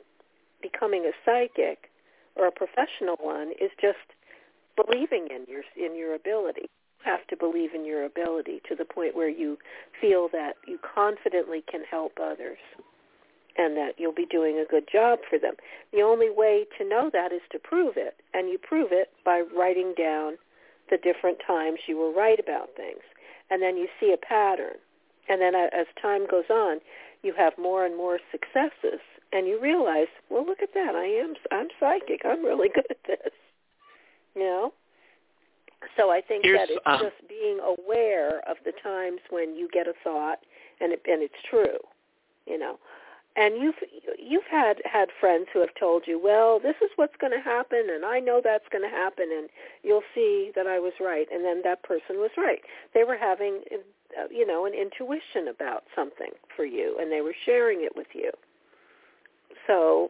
[0.64, 1.92] becoming a psychic
[2.36, 4.18] or a professional one is just
[4.76, 6.66] believing in your in your ability.
[7.06, 9.60] You have to believe in your ability to the point where you
[10.00, 12.58] feel that you confidently can help others
[13.58, 15.56] and that you'll be doing a good job for them.
[15.92, 19.44] The only way to know that is to prove it, and you prove it by
[19.56, 20.38] writing down
[20.90, 23.02] the different times you were right about things.
[23.50, 24.76] And then you see a pattern.
[25.30, 26.80] And then as time goes on,
[27.24, 29.00] you have more and more successes
[29.34, 30.96] and you realize, well, look at that.
[30.96, 32.22] I am I'm psychic.
[32.26, 33.34] I'm really good at this.
[34.36, 34.74] You know?
[35.98, 39.68] So I think Here's, that it's um, just being aware of the times when you
[39.74, 40.40] get a thought
[40.80, 41.78] and it, and it's true,
[42.46, 42.78] you know.
[43.36, 43.76] And you've
[44.20, 47.88] you've had had friends who have told you, well, this is what's going to happen,
[47.90, 49.50] and I know that's going to happen, and
[49.84, 51.28] you'll see that I was right.
[51.32, 52.60] And then that person was right.
[52.94, 57.36] They were having, uh, you know, an intuition about something for you, and they were
[57.46, 58.32] sharing it with you.
[59.66, 60.10] So,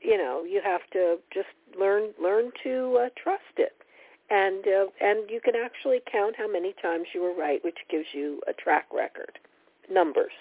[0.00, 3.76] you know, you have to just learn learn to uh, trust it,
[4.30, 8.06] and uh, and you can actually count how many times you were right, which gives
[8.14, 9.38] you a track record,
[9.90, 10.32] numbers,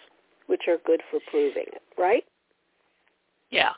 [0.48, 2.24] which are good for proving it, right?
[3.50, 3.72] Yeah.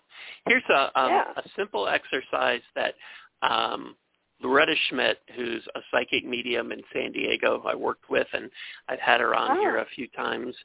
[0.48, 1.34] Here's a um, Yeah.
[1.36, 2.96] a simple exercise that
[3.42, 3.96] um,
[4.42, 8.50] Loretta Schmidt, who's a psychic medium in San Diego, I worked with, and
[8.88, 9.60] I've had her on Oh.
[9.60, 10.56] here a few times.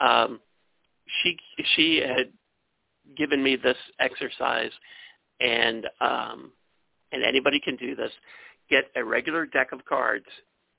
[0.00, 0.40] Um,
[1.22, 1.36] she
[1.74, 2.32] she had
[3.16, 4.72] given me this exercise,
[5.40, 6.52] and um,
[7.12, 8.12] and anybody can do this.
[8.68, 10.26] Get a regular deck of cards,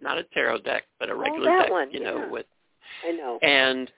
[0.02, 2.30] not a tarot deck, but a regular Oh, deck, one, you know, yeah.
[2.30, 2.46] with
[3.08, 3.40] I know.
[3.42, 3.90] and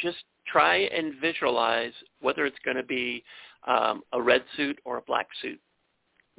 [0.00, 3.22] just try and visualize whether it's going to be
[3.66, 5.60] um, a red suit or a black suit.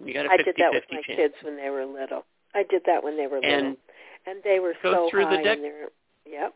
[0.04, 1.18] You got a I 50 did that with my chance.
[1.18, 2.26] kids when they were little.
[2.56, 3.78] I did that when they were little, And
[4.26, 5.58] and they were go so through the high deck.
[5.58, 5.88] in their.
[6.26, 6.54] Yep,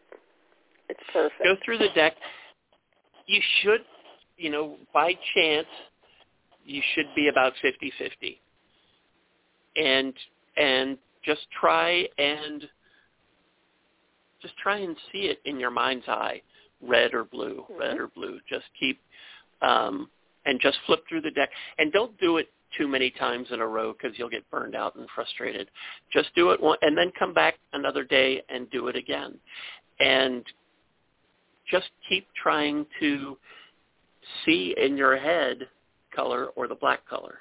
[0.89, 1.44] it's perfect.
[1.44, 2.13] Go through the deck.
[3.26, 3.82] You should,
[4.38, 5.68] you know, by chance,
[6.66, 8.38] you should be about 50-50.
[9.76, 10.13] And
[10.58, 12.68] and just try and
[14.42, 16.42] just try and see it in your mind's eye,
[16.88, 18.00] red or blue, red Mhm.
[18.00, 18.39] or blue.
[18.48, 19.00] Just keep
[19.62, 20.10] um,
[20.46, 23.67] and just flip through the deck, and don't do it too many times in a
[23.67, 25.69] row because you'll get burned out and frustrated.
[26.12, 29.39] Just do it one, and then come back another day and do it again,
[30.00, 30.43] and
[31.65, 33.38] just keep trying to
[34.43, 35.69] see in your head
[36.12, 37.39] color or the black color,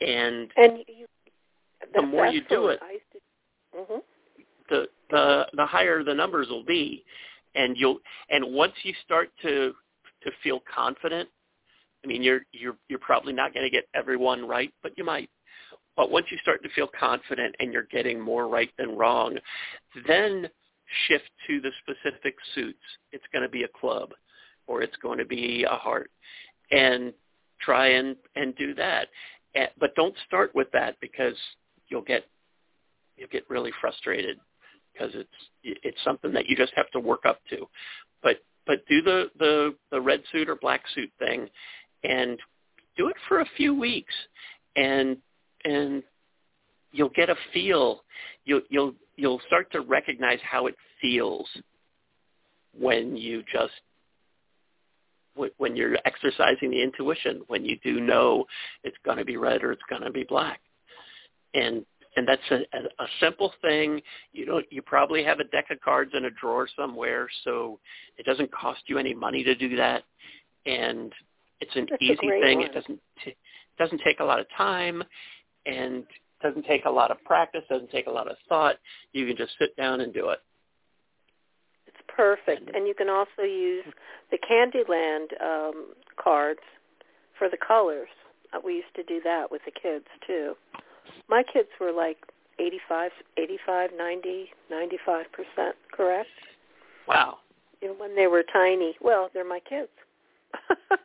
[0.00, 1.08] and And you,
[1.92, 3.20] The more you do it- I used to,
[3.84, 3.98] hmm
[4.68, 7.04] the the the higher the numbers will be
[7.54, 7.98] and you'll
[8.30, 9.72] and once you start to
[10.22, 11.28] to feel confident
[12.04, 15.30] i mean you're you're you're probably not going to get everyone right but you might.
[15.94, 19.36] But once you start to feel confident and you're getting more right than wrong
[20.08, 20.48] then
[21.08, 22.78] shift to the specific suits.
[23.12, 24.10] It's going to be a club
[24.66, 26.10] or it's going to be a heart
[26.70, 27.12] and
[27.60, 29.08] try and and do that.
[29.78, 31.36] But don't start with that because
[31.88, 32.24] you'll get
[33.16, 34.38] you'll get really frustrated
[34.92, 35.28] because it's
[35.62, 37.66] it's something that you just have to work up to.
[38.22, 41.48] But but do the the the red suit or black suit thing,
[42.04, 42.38] and
[42.96, 44.14] do it for a few weeks,
[44.76, 45.16] and
[45.64, 46.02] and
[46.92, 48.02] you'll get a feel.
[48.44, 51.48] You'll you'll you'll start to recognize how it feels
[52.78, 53.72] when you just
[55.56, 58.44] when you're exercising the intuition when you do know
[58.84, 60.60] it's going to be red or it's going to be black
[61.54, 61.84] and
[62.16, 64.00] and that's a, a, simple thing.
[64.32, 64.66] You don't.
[64.70, 67.78] You probably have a deck of cards in a drawer somewhere, so
[68.18, 70.02] it doesn't cost you any money to do that,
[70.66, 71.12] and
[71.60, 72.58] it's an That's easy thing.
[72.58, 72.66] one.
[72.66, 73.36] It doesn't t-
[73.78, 75.02] doesn't take a lot of time,
[75.64, 76.04] and
[76.42, 78.76] doesn't take a lot of practice, doesn't take a lot of thought.
[79.12, 80.40] You can just sit down and do it.
[81.86, 83.84] It's perfect, and you can also use
[84.30, 86.60] the Candyland um, cards
[87.38, 88.08] for the colors.
[88.52, 90.54] Uh, we used to do that with the kids too.
[91.28, 92.18] My kids were like
[92.58, 96.28] 85, 85, 90, 95 percent correct.
[97.08, 97.38] Wow.
[97.80, 98.96] You know, when they were tiny.
[99.00, 99.90] Well, they're my kids.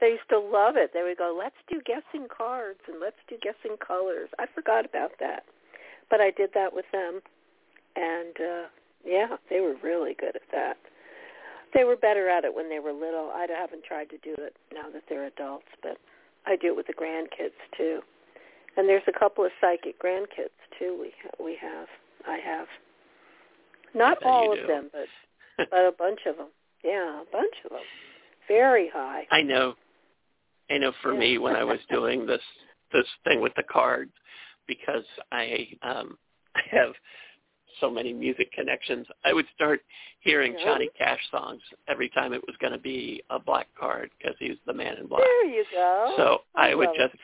[0.00, 0.92] they used to love it.
[0.94, 5.12] They would go, "Let's do guessing cards and let's do guessing colors." I forgot about
[5.20, 5.44] that,
[6.08, 7.20] but I did that with them,
[7.96, 8.66] and uh
[9.04, 10.76] yeah, they were really good at that.
[11.72, 13.30] They were better at it when they were little.
[13.34, 15.98] I haven't tried to do it now that they're adults, but
[16.46, 18.00] I do it with the grandkids too.
[18.76, 20.96] And there's a couple of psychic grandkids too.
[21.00, 21.12] We
[21.44, 21.88] we have.
[22.26, 22.66] I have.
[23.94, 26.48] Not all of them, but but a bunch of them.
[26.84, 27.80] Yeah, a bunch of them.
[28.48, 29.26] Very high.
[29.30, 29.74] I know.
[30.70, 30.92] I know.
[31.02, 31.20] For yeah.
[31.20, 32.42] me, when I was doing this
[32.92, 34.12] this thing with the cards,
[34.66, 36.16] because I um
[36.54, 36.92] I have
[37.80, 39.06] so many music connections.
[39.24, 39.80] I would start
[40.20, 40.64] hearing yeah.
[40.64, 44.50] Johnny Cash songs every time it was going to be a black card because he
[44.50, 45.22] was the man in black.
[45.22, 46.14] There you go.
[46.16, 47.20] So I, I would just, it.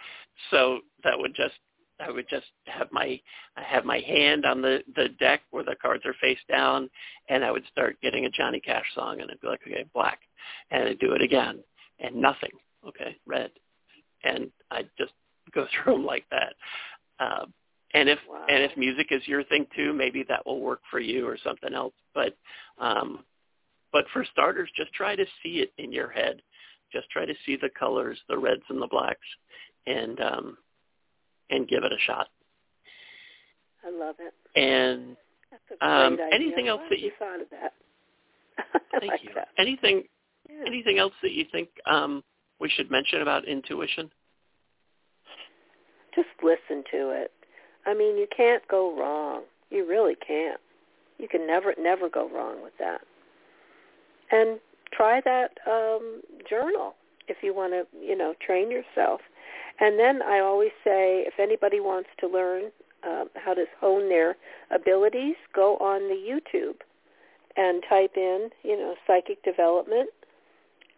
[0.51, 1.55] So that would just,
[2.01, 3.21] I would just have my,
[3.57, 6.91] I have my hand on the the deck where the cards are face down,
[7.29, 10.21] and I would start getting a Johnny Cash song, and I'd be like, okay, black,
[10.71, 11.61] and I'd do it again,
[12.01, 12.51] and nothing,
[12.87, 13.51] okay, red,
[14.25, 15.13] and I'd just
[15.55, 16.55] go through them like that.
[17.19, 17.47] Uh,
[17.95, 18.45] and if wow.
[18.49, 21.73] and if music is your thing too, maybe that will work for you or something
[21.73, 21.95] else.
[22.15, 22.37] But
[22.79, 23.25] um,
[23.93, 26.43] but for starters, just try to see it in your head.
[26.93, 29.27] Just try to see the colors, the reds and the blacks,
[29.87, 30.59] and um,
[31.51, 32.29] and give it a shot.
[33.85, 34.35] I love it.
[34.61, 35.17] And
[35.81, 37.73] um, anything else that you thought of that?
[39.01, 39.31] thank like you.
[39.35, 39.49] That.
[39.59, 40.05] Anything
[40.49, 40.65] yeah.
[40.67, 42.23] anything else that you think um,
[42.61, 44.11] we should mention about intuition?
[46.15, 47.31] Just listen to it.
[47.85, 49.43] I mean, you can't go wrong.
[49.71, 50.61] You really can't.
[51.19, 53.01] You can never, never go wrong with that.
[54.31, 54.59] And
[54.93, 56.95] try that um, journal
[57.29, 59.21] if you want to, you know, train yourself.
[59.79, 62.71] And then I always say, if anybody wants to learn
[63.07, 64.37] uh, how to hone their
[64.75, 66.77] abilities, go on the YouTube
[67.57, 70.11] and type in, you know, psychic development,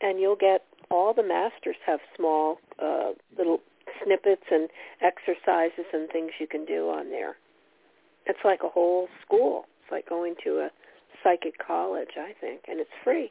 [0.00, 3.60] and you'll get all the masters have small uh, little
[4.02, 4.68] snippets and
[5.02, 7.36] exercises and things you can do on there.
[8.26, 9.64] It's like a whole school.
[9.82, 10.70] It's like going to a
[11.22, 13.30] psychic college, I think, and it's free.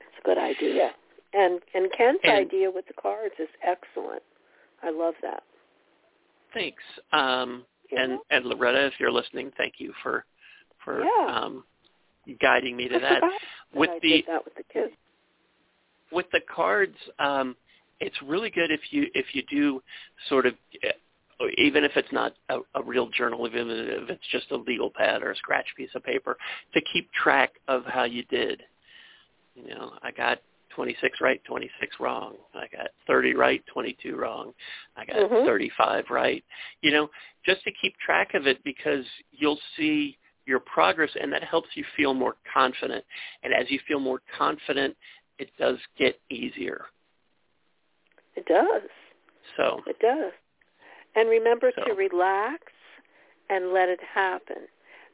[0.00, 0.90] It's a good idea.
[1.34, 4.22] And and Ken's and, idea with the cards is excellent.
[4.82, 5.42] I love that.
[6.52, 6.82] Thanks.
[7.12, 7.64] Um,
[7.96, 10.24] and and Loretta, if you're listening, thank you for
[10.84, 11.26] for yeah.
[11.34, 11.64] um,
[12.40, 13.22] guiding me to I that.
[13.74, 14.92] With I the that with the kids.
[16.10, 17.56] With the cards, um,
[18.00, 19.82] it's really good if you if you do
[20.28, 20.54] sort of
[21.56, 25.22] even if it's not a, a real journal, even if it's just a legal pad
[25.22, 26.36] or a scratch piece of paper,
[26.74, 28.62] to keep track of how you did.
[29.54, 30.40] You know, I got
[30.74, 32.34] 26 right, 26 wrong.
[32.54, 34.52] I got 30 right, 22 wrong.
[34.96, 35.46] I got mm-hmm.
[35.46, 36.44] 35 right.
[36.80, 37.08] You know,
[37.44, 41.84] just to keep track of it because you'll see your progress and that helps you
[41.96, 43.04] feel more confident.
[43.42, 44.96] And as you feel more confident,
[45.38, 46.82] it does get easier.
[48.34, 48.88] It does.
[49.56, 50.32] So it does.
[51.14, 51.84] And remember so.
[51.84, 52.62] to relax
[53.50, 54.68] and let it happen.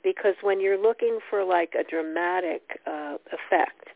[0.05, 3.89] Because when you're looking for like a dramatic uh, effect,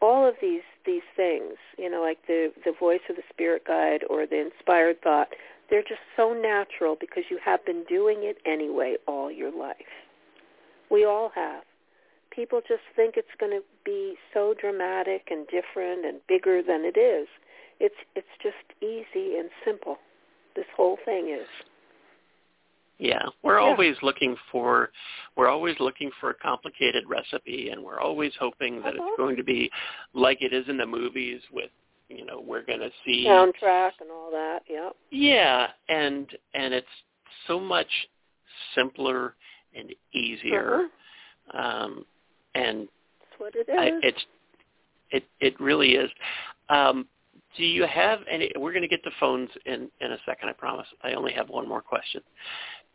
[0.00, 4.04] all of these these things, you know, like the the voice of the spirit guide
[4.08, 5.28] or the inspired thought,
[5.70, 9.76] they're just so natural because you have been doing it anyway all your life.
[10.90, 11.64] We all have.
[12.30, 16.98] People just think it's going to be so dramatic and different and bigger than it
[16.98, 17.26] is.
[17.80, 19.96] It's it's just easy and simple.
[20.54, 21.46] This whole thing is.
[22.98, 23.66] Yeah, we're Yeah.
[23.66, 24.90] always looking for
[25.36, 29.06] we're always looking for a complicated recipe, and we're always hoping that Uh-huh.
[29.06, 29.70] it's going to be
[30.14, 31.70] like it is in the movies with
[32.08, 34.62] you know we're going to see Soundtrack and all that.
[34.68, 34.96] Yep.
[35.10, 36.86] yeah, and and it's
[37.46, 38.08] so much
[38.74, 39.34] simpler
[39.74, 40.88] and easier,
[41.50, 41.58] Uh-huh.
[41.58, 42.06] um,
[42.54, 42.88] and
[43.20, 43.78] That's what it is.
[43.78, 44.24] I, it's
[45.10, 46.10] it it really is.
[46.70, 47.06] Um,
[47.56, 48.50] do you have any?
[48.56, 50.48] We're going to get to phones in in a second.
[50.48, 50.86] I promise.
[51.02, 52.22] I only have one more question.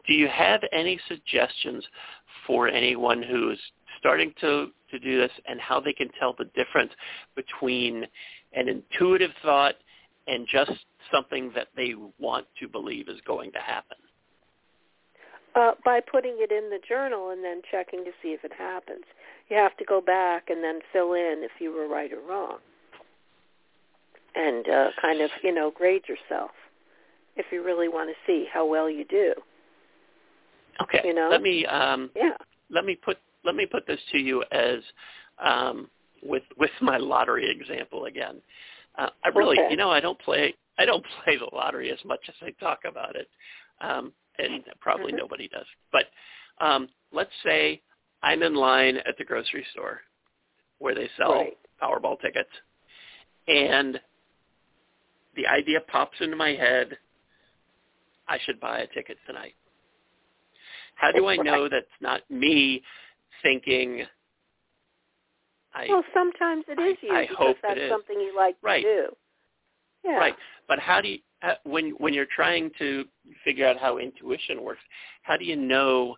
[0.08, 1.84] Do you have any suggestions
[2.48, 3.60] for anyone who's
[4.00, 6.92] starting to to do this and how they can tell the difference
[7.36, 8.06] between
[8.54, 9.76] an intuitive thought
[10.28, 10.72] and just
[11.12, 13.98] something that they want to believe is going to happen?
[15.56, 19.04] uh, by putting it in the journal and then checking to see if it happens.
[19.50, 22.60] You have to go back and then fill in if you were right or wrong,
[24.36, 26.52] and uh, kind of you know grade yourself
[27.36, 29.34] if you really want to see how well you do.
[30.82, 31.02] Okay.
[31.04, 31.30] You know?
[31.30, 32.36] Let me um Yeah.
[32.70, 34.80] let me put let me put this to you as
[35.40, 35.90] um
[36.24, 38.42] with with my lottery example again.
[38.98, 39.72] Uh, I really, Okay.
[39.72, 42.80] you know, I don't play I don't play the lottery as much as I talk
[42.86, 43.30] about it.
[43.80, 45.18] Um and probably Mhm.
[45.18, 45.66] nobody does.
[45.92, 46.08] But
[46.60, 47.82] um let's say
[48.24, 50.02] I'm in line at the grocery store
[50.80, 51.58] where they sell Right.
[51.82, 52.50] Powerball tickets
[53.48, 54.00] and
[55.36, 56.98] the idea pops into my head
[58.28, 59.56] I should buy a ticket tonight.
[61.02, 62.84] How do I know that's not me
[63.42, 64.04] thinking
[65.74, 67.90] I Well, sometimes it is you I because hope that's is.
[67.90, 68.84] something you like Right.
[68.84, 69.16] to do.
[70.06, 70.18] Yeah.
[70.20, 70.36] Right.
[70.68, 73.06] But how do you how, when when you're trying to
[73.44, 74.82] figure out how intuition works?
[75.24, 76.18] How do you know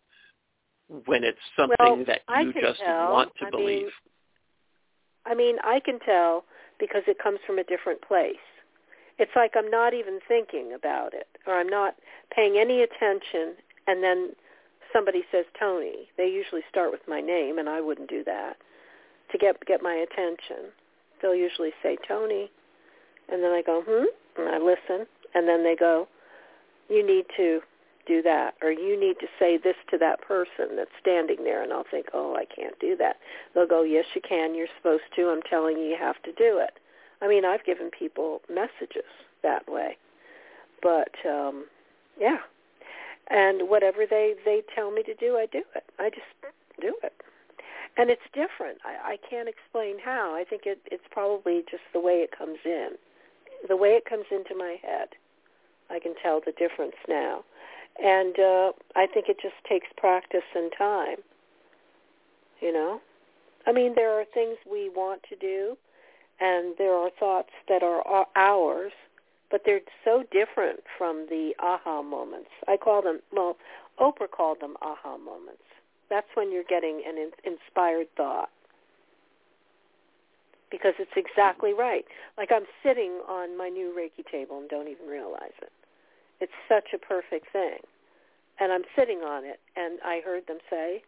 [1.05, 3.11] when it's something Well, that you just tell.
[3.11, 3.85] want to I believe?
[3.85, 3.89] mean,
[5.25, 6.43] I mean, I can tell
[6.77, 8.35] because it comes from a different place.
[9.17, 11.95] It's like I'm not even thinking about it, or I'm not
[12.35, 13.55] paying any attention,
[13.87, 14.35] and then
[14.93, 16.07] somebody says Toni.
[16.17, 18.57] They usually start with my name, and I wouldn't do that
[19.31, 20.71] to get get my attention.
[21.21, 22.51] They'll usually say Toni,
[23.29, 24.05] and then I go hmm,
[24.37, 26.07] and I listen, and then they go,
[26.89, 27.61] you need to
[28.05, 31.71] do that, or you need to say this to that person that's standing there, and
[31.71, 33.17] I'll think, oh, I can't do that.
[33.53, 34.55] They'll go, yes, you can.
[34.55, 35.29] You're supposed to.
[35.29, 36.79] I'm telling you, you have to do it.
[37.21, 39.09] I mean, I've given people messages
[39.41, 39.97] that way,
[40.81, 41.65] but um,
[42.19, 42.39] yeah,
[43.29, 45.83] and whatever they they tell me to do, I do it.
[45.99, 47.13] I just do it,
[47.97, 48.79] and it's different.
[48.85, 50.35] I, I can't explain how.
[50.35, 52.91] I think it, it's probably just the way it comes in,
[53.67, 55.09] the way it comes into my head.
[55.89, 57.43] I can tell the difference now,
[58.01, 61.17] and uh, I think it just takes practice and time.
[62.61, 63.01] You know,
[63.67, 65.77] I mean, there are things we want to do,
[66.39, 68.91] and there are thoughts that are ours,
[69.53, 72.49] but they're so different from the aha moments.
[72.67, 73.55] I call them, well,
[74.01, 75.61] Oprah called them aha moments.
[76.09, 78.49] That's when you're getting an in- inspired thought
[80.71, 82.03] because it's exactly right.
[82.35, 85.71] Like I'm sitting on my new Reiki table and don't even realize it.
[86.41, 87.77] It's such a perfect thing.
[88.59, 91.03] And I'm sitting on it, and I heard them say,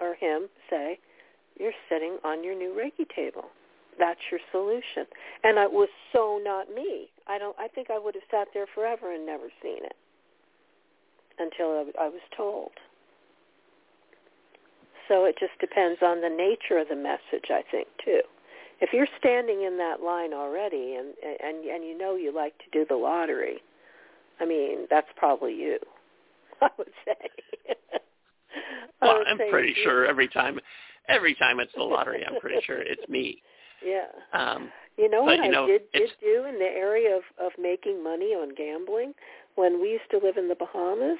[0.00, 0.98] or him say,
[1.60, 3.50] you're sitting on your new Reiki table.
[3.98, 5.04] That's your solution.
[5.44, 7.11] And it was so not me.
[7.28, 7.56] I don't.
[7.58, 9.96] I think I would have sat there forever and never seen it
[11.38, 11.66] until
[11.98, 12.72] I, I was told.
[15.08, 18.20] So it just depends on the nature of the message, I think, too.
[18.80, 22.64] If you're standing in that line already, and and and you know you like to
[22.72, 23.62] do the lottery,
[24.40, 25.78] I mean that's probably you.
[26.62, 27.14] I would say.
[29.02, 30.58] I Well, would I'm say pretty sure every time
[31.08, 33.42] every time it's the lottery, I'm pretty sure it's me.
[33.84, 34.06] Yeah.
[34.32, 37.22] Um, You know But, what you know, I did did do in the area of
[37.38, 39.14] of making money on gambling
[39.54, 41.18] when we used to live in the Bahamas?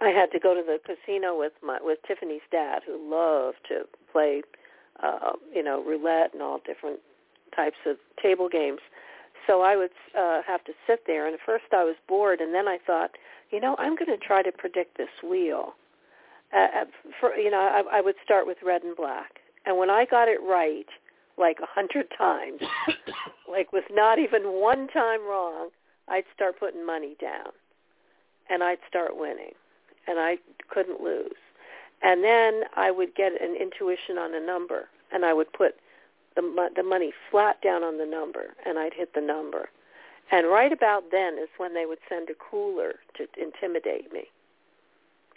[0.00, 3.82] I had to go to the casino with my with Tiffany's dad, who loved to
[4.12, 4.42] play,
[5.02, 7.00] uh, you know, roulette and all different
[7.54, 8.80] types of table games.
[9.46, 12.54] So I would uh, have to sit there, and at first I was bored, and
[12.54, 13.10] then I thought,
[13.50, 15.74] you know, I'm going to try to predict this wheel.
[16.56, 16.84] Uh,
[17.18, 20.28] for you know, I, I would start with red and black, and when I got
[20.28, 20.86] it right,
[21.38, 22.60] like a hundred times,
[23.50, 25.70] like with not even one time wrong,
[26.08, 27.52] I'd start putting money down,
[28.48, 29.52] and I'd start winning,
[30.06, 31.38] and I couldn't lose.
[32.02, 35.76] And then I would get an intuition on a number, and I would put
[36.36, 39.68] the the money flat down on the number, and I'd hit the number.
[40.32, 44.24] And right about then is when they would send a cooler to intimidate me.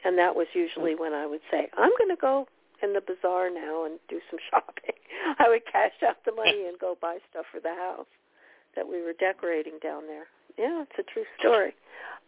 [0.06, 2.48] And that was usually when I would say, I'm going to go
[2.84, 4.96] in the bazaar now and do some shopping.
[5.40, 8.12] I would cash out the money and go buy stuff for the house
[8.76, 10.28] that we were decorating down there.
[10.58, 11.74] Yeah, it's a true story.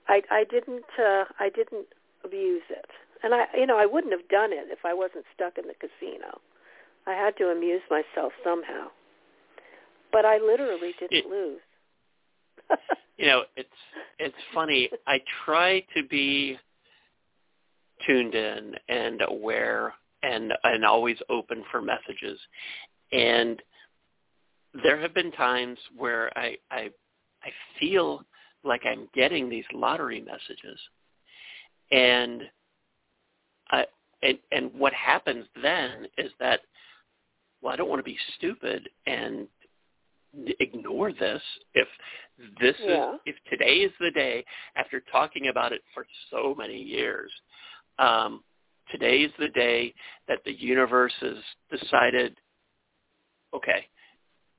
[0.07, 1.87] I I didn't uh I didn't
[2.23, 2.89] abuse it.
[3.23, 5.73] And I you know, I wouldn't have done it if I wasn't stuck in the
[5.75, 6.39] casino.
[7.07, 8.87] I had to amuse myself somehow.
[10.11, 11.59] But I literally didn't It- lose.
[13.17, 13.69] you know, it's
[14.17, 14.89] it's funny.
[15.05, 16.57] I try to be
[18.05, 19.93] tuned in and aware
[20.25, 22.39] and and always open for messages.
[23.11, 23.61] And
[24.83, 26.89] there have been times where I I
[27.43, 27.49] I
[27.79, 28.23] feel
[28.63, 30.79] like I'm getting these lottery messages.
[31.91, 32.43] And
[33.69, 33.85] I
[34.23, 36.61] and and what happens then is that
[37.61, 39.47] well, I don't want to be stupid and
[40.59, 41.41] ignore this
[41.73, 41.87] if
[42.59, 43.13] this Yeah.
[43.15, 44.43] is if today is the day
[44.75, 47.31] after talking about it for so many years
[47.99, 48.43] um
[48.91, 49.93] today is the day
[50.27, 51.37] that the universe has
[51.79, 52.37] decided
[53.53, 53.85] okay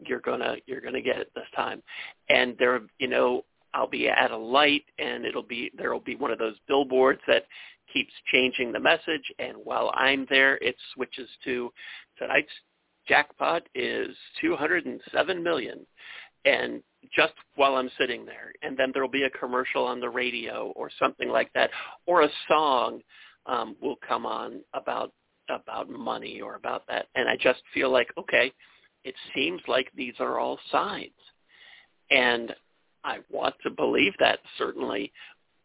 [0.04, 1.82] you're to you're to get it this time.
[2.28, 6.16] And there you know I'll be at a light and it'll be there will be
[6.16, 7.44] one of those billboards that
[7.92, 9.32] keeps changing the message.
[9.38, 11.72] And while I'm there it switches to
[12.18, 12.52] tonight's
[13.08, 15.86] jackpot is 207 million.
[16.44, 16.82] And
[17.14, 20.90] just while I'm sitting there and then there'll be a commercial on the radio or
[20.98, 21.70] something like that
[22.06, 23.00] or a song
[23.46, 25.12] um, will come on about
[25.48, 27.06] about money or about that.
[27.14, 28.52] And I just feel like okay
[29.04, 31.10] it seems like these are all signs.
[32.10, 32.54] And
[33.04, 35.12] I want to believe that certainly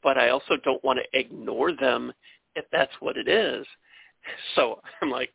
[0.04, 2.12] but I also don't want to ignore them
[2.56, 3.66] if that's what it is.
[4.56, 5.32] So I'm like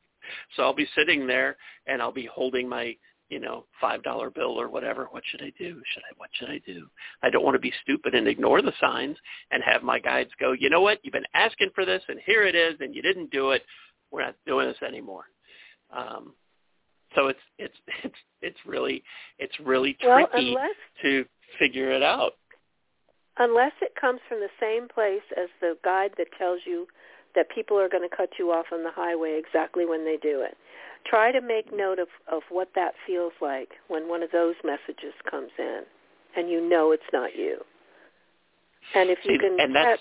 [0.54, 2.94] so I'll be sitting there and I'll be holding my
[3.28, 5.08] you know, five dollar bill or whatever.
[5.10, 5.80] What should I do?
[5.92, 6.86] Should I what should I do?
[7.22, 9.16] I don't want to be stupid and ignore the signs
[9.50, 12.44] and have my guides go, you know what, you've been asking for this and here
[12.44, 13.62] it is and you didn't do it.
[14.10, 15.24] We're not doing this anymore.
[15.94, 16.34] Um
[17.14, 19.02] so it's it's it's it's really
[19.38, 21.24] it's really tricky well, unless, to
[21.58, 22.32] figure it out.
[23.38, 26.86] Unless it comes from the same place as the guide that tells you
[27.36, 30.40] that people are going to cut you off on the highway exactly when they do
[30.42, 30.56] it
[31.08, 35.14] try to make note of, of what that feels like when one of those messages
[35.30, 35.82] comes in
[36.36, 37.58] and you know it's not you.
[38.94, 40.00] And if you can catch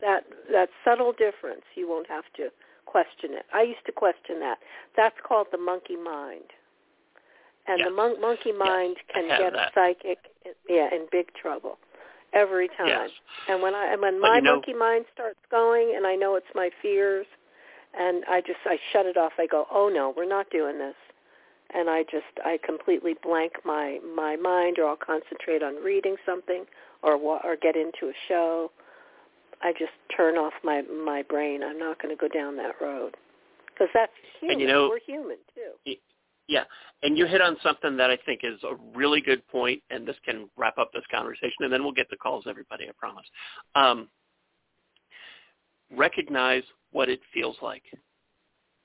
[0.00, 2.48] that that subtle difference, you won't have to
[2.86, 3.46] question it.
[3.52, 4.58] I used to question that.
[4.96, 6.50] That's called the monkey mind.
[7.66, 7.88] And yes.
[7.88, 10.18] the mon- monkey mind yes, can get a psychic
[10.68, 11.78] yeah, in big trouble
[12.32, 12.88] every time.
[12.88, 13.10] Yes.
[13.48, 16.14] And when I and when but my you know, monkey mind starts going and I
[16.14, 17.26] know it's my fears
[17.98, 19.32] and I just I shut it off.
[19.38, 20.94] I go, "Oh no, we're not doing this."
[21.74, 26.64] And I just I completely blank my my mind or I'll concentrate on reading something
[27.02, 28.70] or or get into a show.
[29.62, 31.62] I just turn off my my brain.
[31.62, 33.16] I'm not going to go down that road.
[33.78, 34.54] Cuz that's human.
[34.54, 35.96] And you know, we're human too.
[36.48, 36.64] Yeah,
[37.02, 40.16] and you hit on something that I think is a really good point, and this
[40.24, 43.26] can wrap up this conversation, and then we'll get the calls, everybody, I promise.
[43.74, 44.08] Um,
[45.96, 47.84] recognize what it feels like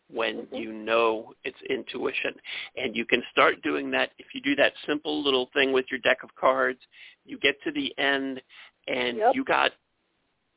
[0.10, 0.56] when mm-hmm.
[0.56, 2.34] you know it's intuition.
[2.76, 6.00] And you can start doing that if you do that simple little thing with your
[6.02, 6.80] deck of cards.
[7.26, 8.42] You get to the end
[8.88, 9.32] and yep.
[9.34, 9.72] you got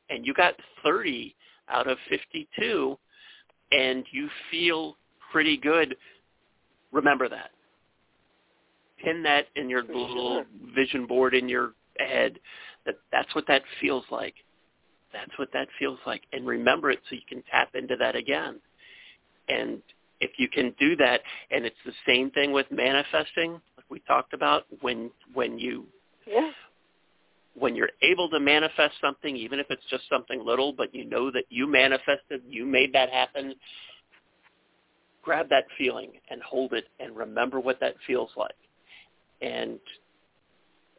[0.09, 1.35] and you got 30
[1.69, 2.97] out of 52
[3.71, 4.97] and you feel
[5.31, 5.95] pretty good.
[6.91, 7.51] Remember that.
[9.03, 10.45] Pin that in your For little sure.
[10.75, 12.39] vision board in your head
[12.85, 14.35] that that's what that feels like
[15.13, 18.59] that's what that feels like and remember it so you can tap into that again
[19.49, 19.81] and
[20.19, 21.21] if you can do that
[21.51, 25.85] and it's the same thing with manifesting like we talked about when when you
[26.25, 26.51] yeah
[27.53, 31.29] when you're able to manifest something even if it's just something little but you know
[31.29, 33.53] that you manifested you made that happen
[35.21, 38.55] grab that feeling and hold it and remember what that feels like
[39.41, 39.79] and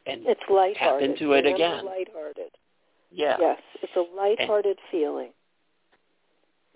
[0.07, 0.77] and it's lighthearted.
[0.77, 2.51] tap into it again lighthearted
[3.15, 3.37] yeah.
[3.39, 5.31] Yes, it's a lighthearted and, feeling.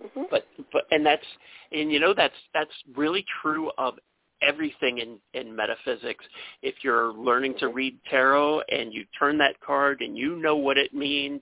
[0.03, 0.23] Mm-hmm.
[0.31, 1.25] But but and that's
[1.73, 3.95] and you know that's that's really true of
[4.43, 6.25] everything in in metaphysics.
[6.63, 7.77] If you're learning to mm-hmm.
[7.77, 11.41] read tarot and you turn that card and you know what it means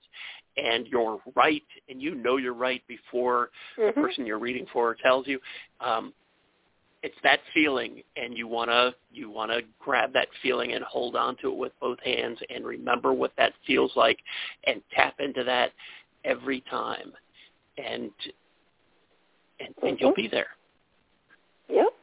[0.57, 3.87] and you're right and you know you're right before mm-hmm.
[3.87, 5.39] the person you're reading for tells you
[5.81, 6.13] um
[7.03, 11.15] it's that feeling and you want to you want to grab that feeling and hold
[11.15, 14.17] on to it with both hands and remember what that feels like
[14.65, 15.71] and tap into that
[16.23, 17.11] every time
[17.77, 18.11] and
[19.59, 19.87] and, mm-hmm.
[19.87, 20.47] and you'll be there
[21.69, 21.93] yep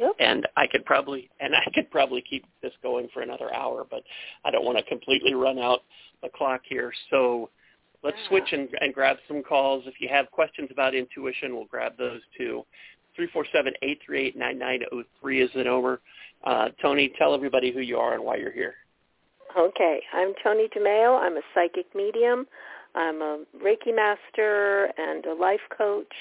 [0.00, 3.86] yep and I could probably and I could probably keep this going for another hour
[3.88, 4.02] but
[4.44, 5.80] I don't want to completely run out
[6.22, 7.50] the clock here so
[8.02, 8.28] let's yeah.
[8.28, 12.20] switch and, and grab some calls if you have questions about intuition we'll grab those
[12.36, 12.64] too
[13.18, 16.00] 347-838-9903 is the number.
[16.44, 18.74] Uh, Toni, tell everybody who you are and why you're here.
[19.58, 20.00] Okay.
[20.12, 21.20] I'm Toni DeMaio.
[21.20, 22.46] I'm a psychic medium.
[22.94, 26.14] I'm a Reiki master and a life coach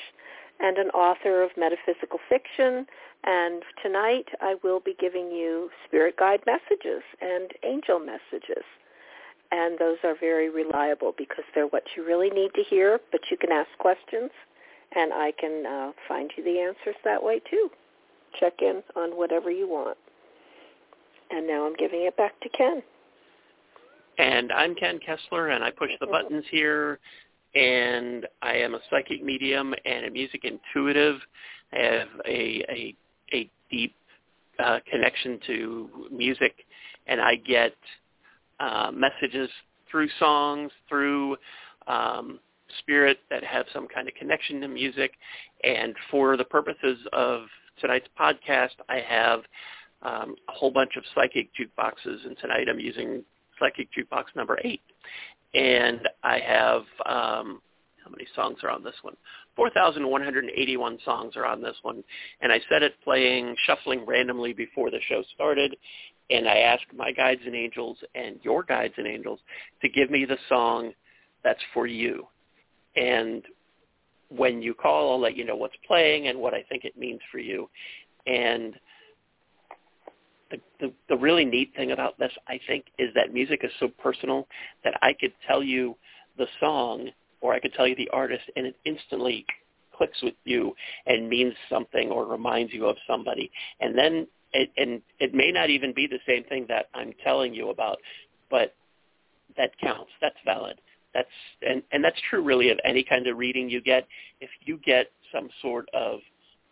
[0.59, 2.86] and an author of metaphysical fiction.
[3.26, 8.63] And tonight I will be giving you spirit guide messages and angel messages.
[9.51, 13.38] And those are very reliable because they're what you really need to hear, but you
[13.38, 14.30] can ask questions
[14.95, 17.70] and I can uh, find you the answers that way too.
[18.39, 19.97] Check in on whatever you want.
[21.32, 22.82] And now I'm giving it back to Ken.
[24.17, 26.99] And I'm Ken Kessler, and I push the buttons here.
[27.55, 31.20] And I am a psychic medium and a music intuitive.
[31.72, 32.95] I have a a,
[33.34, 33.95] a deep
[34.63, 36.53] uh, connection to music,
[37.07, 37.73] and I get
[38.59, 39.49] uh, messages
[39.89, 41.38] through songs, through
[41.88, 42.39] um,
[42.80, 45.13] spirit that have some kind of connection to music.
[45.63, 47.43] And for the purposes of
[47.80, 49.39] tonight's podcast, I have
[50.01, 53.23] um, a whole bunch of psychic jukeboxes, and tonight I'm using
[53.59, 54.82] Psychic Jukebox number eight,
[55.53, 57.61] and I have um,
[58.10, 59.16] how many songs are on this one?
[59.55, 62.03] 4,181 songs are on this one,
[62.41, 65.76] and I set it playing, shuffling randomly before the show started,
[66.30, 69.39] and I asked my guides and angels and your guides and angels
[69.82, 70.91] to give me the song
[71.43, 72.28] that's for you.
[72.95, 73.43] And
[74.30, 77.22] when you call, I'll let you know what's playing and what I think it means
[77.32, 77.70] for you.
[78.28, 78.76] And
[80.51, 83.88] the, the, the really neat thing about this, I think, is that music is so
[84.01, 84.47] personal
[84.84, 85.95] that I could tell you
[86.38, 87.10] the song
[87.41, 89.45] or I could tell you the artist and it instantly
[89.95, 90.73] clicks with you
[91.05, 93.51] and means something or reminds you of somebody.
[93.79, 97.53] And then it, and it may not even be the same thing that I'm telling
[97.53, 97.97] you about,
[98.49, 98.73] but
[99.57, 100.11] that counts.
[100.21, 100.79] That's valid.
[101.13, 101.29] That's
[101.67, 104.07] and and that's true really of any kind of reading you get.
[104.41, 106.19] If you get some sort of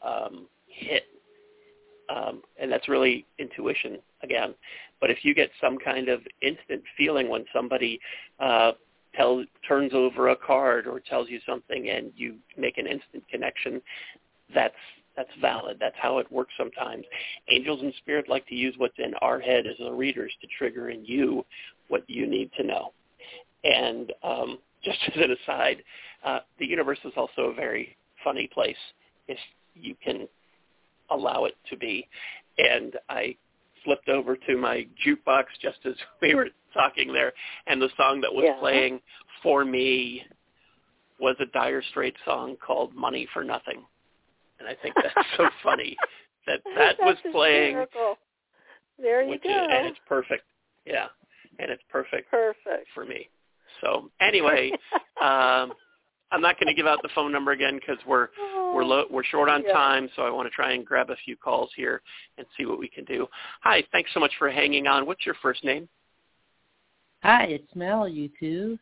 [0.05, 1.03] um, hit,
[2.09, 4.53] um, and that's really intuition again.
[5.01, 7.99] But if you get some kind of instant feeling when somebody
[8.39, 8.73] uh,
[9.17, 13.81] tell, turns over a card or tells you something, and you make an instant connection,
[14.53, 14.75] that's
[15.17, 15.77] that's valid.
[15.79, 17.03] That's how it works sometimes.
[17.49, 20.89] Angels and spirit like to use what's in our head as the readers to trigger
[20.91, 21.43] in you
[21.87, 22.93] what you need to know.
[23.63, 25.83] And um, just as an aside,
[26.23, 28.77] uh, the universe is also a very funny place
[29.27, 29.39] if
[29.73, 30.27] you can
[31.09, 32.07] allow it to be.
[32.59, 33.35] And I
[33.83, 37.33] flipped over to my jukebox just as we were talking there,
[37.67, 38.59] and the song that was yeah.
[38.59, 38.99] playing
[39.43, 40.23] for me
[41.19, 43.83] was a Dire Straits song called "Money for Nothing,"
[44.59, 45.97] and I think that's so funny
[46.45, 47.77] that that that's was playing.
[47.77, 48.17] Hysterical.
[48.99, 49.49] There you go.
[49.49, 50.43] Is, and it's perfect.
[50.85, 51.07] Yeah,
[51.59, 52.31] and it's perfect.
[52.31, 53.29] Perfect for me.
[53.81, 54.71] So anyway,
[55.21, 55.73] um,
[56.31, 59.05] I'm not going to give out the phone number again because we're oh, we're lo-
[59.09, 59.73] we're short on yeah.
[59.73, 60.09] time.
[60.15, 62.01] So I want to try and grab a few calls here
[62.37, 63.27] and see what we can do.
[63.61, 65.05] Hi, thanks so much for hanging on.
[65.05, 65.87] What's your first name?
[67.23, 68.07] Hi, it's Mel.
[68.07, 68.77] You too.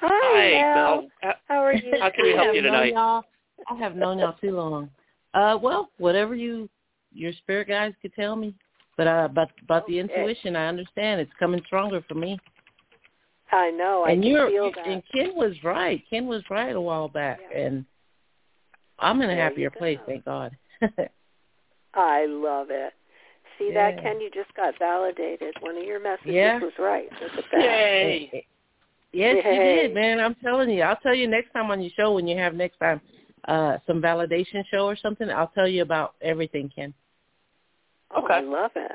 [0.00, 1.08] Hi, Hi Mel.
[1.22, 1.34] Mel.
[1.48, 1.94] How are you?
[2.00, 2.92] How can we help you tonight?
[2.92, 3.24] Y'all,
[3.68, 4.90] I have known y'all too long.
[5.34, 6.68] Uh, well, whatever you
[7.12, 8.54] your spirit guides could tell me,
[8.96, 10.14] but uh, about about the Okay.
[10.14, 12.38] intuition, I understand it's coming stronger for me.
[13.52, 14.04] I know.
[14.04, 14.86] I and can you're feel that.
[14.86, 16.02] and Ken was right.
[16.08, 17.84] Ken was right a while back, and
[19.00, 20.56] I'm in a There happier place, thank God.
[21.94, 22.92] I love it.
[23.60, 24.20] See that, Ken?
[24.20, 25.54] You just got validated.
[25.60, 26.58] One of your messages Yeah.
[26.60, 27.08] was right.
[27.22, 27.60] Look at that.
[27.60, 28.46] Yay!
[29.12, 30.18] yes, you did, man.
[30.18, 30.82] I'm telling you.
[30.82, 33.00] I'll tell you next time on your show when you have next time
[33.48, 35.28] uh some validation show or something.
[35.30, 36.92] I'll tell you about everything, Ken.
[38.14, 38.34] Oh, Okay.
[38.34, 38.92] I love it.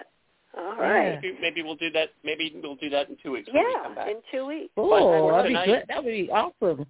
[0.57, 1.19] All right.
[1.21, 2.09] Maybe, maybe we'll do that.
[2.23, 4.07] Maybe we'll do that in two weeks when we come Yeah, back.
[4.09, 4.71] in two weeks.
[4.77, 5.83] Oh, that'd be good.
[5.89, 6.85] That would be awesome.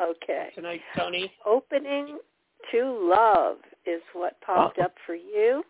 [0.00, 0.48] Okay.
[0.54, 1.30] Tonight, Toni.
[1.46, 2.18] Opening
[2.70, 4.84] to love is what popped Oh.
[4.84, 5.64] up for you.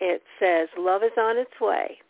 [0.00, 2.00] It says love is on its way.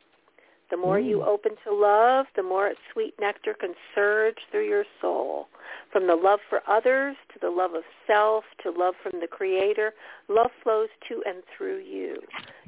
[0.70, 1.26] The more you Mm.
[1.26, 5.48] open to love, the more its sweet nectar can surge through your soul.
[5.90, 9.92] From the love for others to the love of self to love from the Creator,
[10.28, 12.22] love flows to and through you.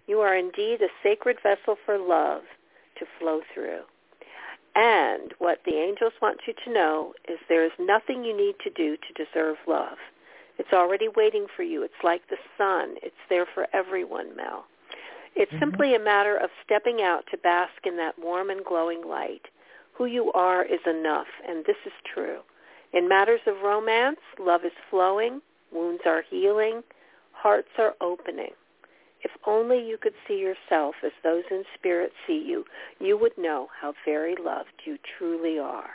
[0.08, 2.42] You are indeed a sacred vessel for love
[2.96, 3.84] to flow through.
[4.74, 8.70] And what the angels want you to know is there is nothing you need to
[8.70, 9.98] do to deserve love.
[10.58, 11.82] It's already waiting for you.
[11.82, 12.96] It's like the sun.
[13.02, 14.66] It's there for everyone, Mel.
[15.34, 15.60] It's Mhm.
[15.60, 19.48] simply a matter of stepping out to bask in that warm and glowing light.
[19.94, 22.42] Who you are is enough, and this is true.
[22.92, 26.84] In matters of romance, love is flowing, wounds are healing,
[27.32, 28.54] hearts are opening.
[29.22, 32.66] If only you could see yourself as those in spirit see you,
[32.98, 35.94] you would know how very loved you truly are.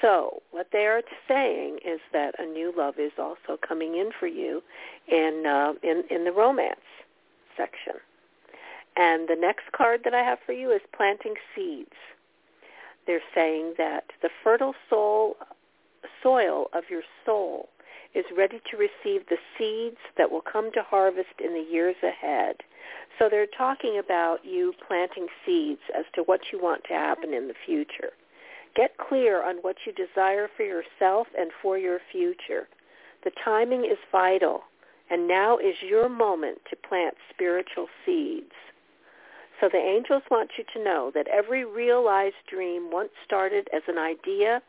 [0.00, 4.26] So what they are saying is that a new love is also coming in for
[4.26, 4.62] you
[5.08, 6.80] in uh, in in the romance
[7.56, 7.94] section.
[8.98, 11.94] And the next card that I have for you is planting seeds.
[13.06, 15.36] They're saying that the fertile soul
[16.22, 17.68] soil of your soul
[18.14, 22.56] is ready to receive the seeds that will come to harvest in the years ahead.
[23.18, 27.46] So they're talking about you planting seeds as to what you want to happen in
[27.46, 28.10] the future.
[28.74, 32.68] Get clear on what you desire for yourself and for your future.
[33.24, 34.62] The timing is vital,
[35.10, 38.52] and now is your moment to plant spiritual seeds.
[39.60, 43.98] So the angels want you to know that every realized dream once started as an
[43.98, 44.62] idea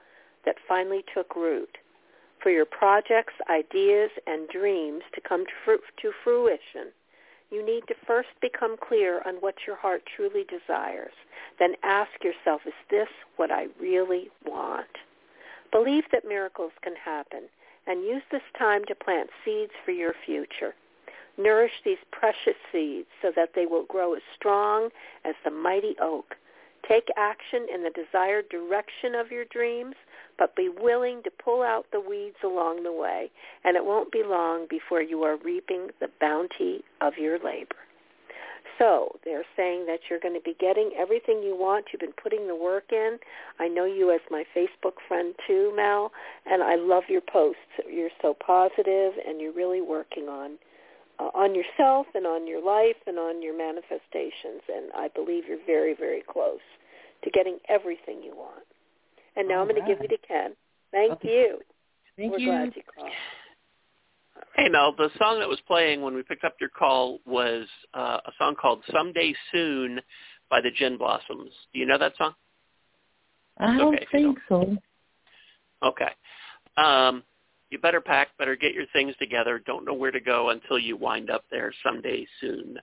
[0.45, 1.77] that finally took root.
[2.41, 6.91] For your projects, ideas, and dreams to come to, fruition,
[7.51, 11.13] you need to first become clear on what your heart truly desires.
[11.59, 14.87] Then ask yourself, is this what I really want?
[15.71, 17.43] Believe that miracles can happen
[17.85, 20.73] and use this time to plant seeds for your future.
[21.39, 24.89] Nourish these precious seeds so that they will grow as strong
[25.25, 26.35] as the mighty oak
[26.87, 29.95] Take action in the desired direction of your dreams,
[30.37, 33.29] but be willing to pull out the weeds along the way,
[33.63, 37.75] and it won't be long before you are reaping the bounty of your labor.
[38.77, 41.87] So they're saying that you're going to be getting everything you want.
[41.91, 43.19] You've been putting the work in.
[43.59, 46.13] I know you as my Facebook friend too, Mel,
[46.45, 47.59] and I love your posts.
[47.91, 50.57] You're so positive, and you're really working on
[51.19, 54.61] uh, on yourself and on your life and on your manifestations.
[54.67, 56.63] And I believe you're very, very close
[57.23, 58.63] to getting everything you want.
[59.35, 59.87] And now All I'm going right.
[59.87, 60.55] to give you to Ken.
[60.91, 61.29] Thank Okay.
[61.29, 61.59] you.
[62.17, 62.47] Thank We're you.
[62.47, 63.11] glad you called.
[64.55, 68.19] Hey Mel, the song that was playing when we picked up your call was uh,
[68.25, 69.99] a song called "Someday Soon"
[70.49, 71.51] by the Gin Blossoms.
[71.73, 72.33] Do you know that song?
[73.57, 74.77] I don't okay if you think so.
[75.83, 76.11] Okay.
[76.77, 77.23] Um,
[77.69, 79.61] you better pack, better get your things together.
[79.65, 82.77] Don't know where to go until you wind up there someday soon.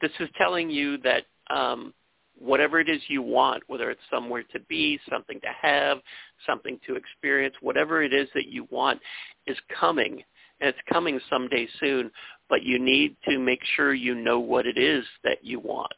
[0.00, 1.92] This is telling you that um,
[2.38, 5.98] whatever it is you want, whether it's somewhere to be, something to have,
[6.46, 9.00] something to experience, whatever it is that you want
[9.46, 10.22] is coming.
[10.60, 12.10] And it's coming someday soon,
[12.48, 15.92] but you need to make sure you know what it is that you want.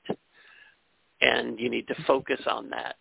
[1.20, 2.96] And you need to focus on that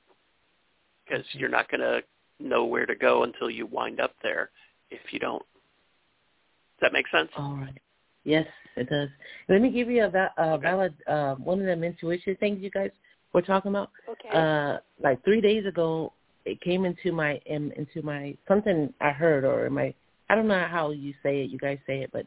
[1.03, 2.01] because you're not going to
[2.43, 4.49] know where to go until you wind up there
[4.89, 5.43] if you don't.
[6.79, 7.29] Does that make sense?
[7.37, 7.77] All right.
[8.23, 9.09] Yes, it does.
[9.49, 12.69] Let me give you a va- uh, valid uh, one of them intuition things you
[12.69, 12.91] guys
[13.33, 13.89] were talking about.
[14.09, 14.29] Okay.
[14.33, 16.13] Uh, like three days ago,
[16.45, 19.93] it came into my in, into my something I heard or in my
[20.29, 22.25] I don't know how you say it, you guys say it, but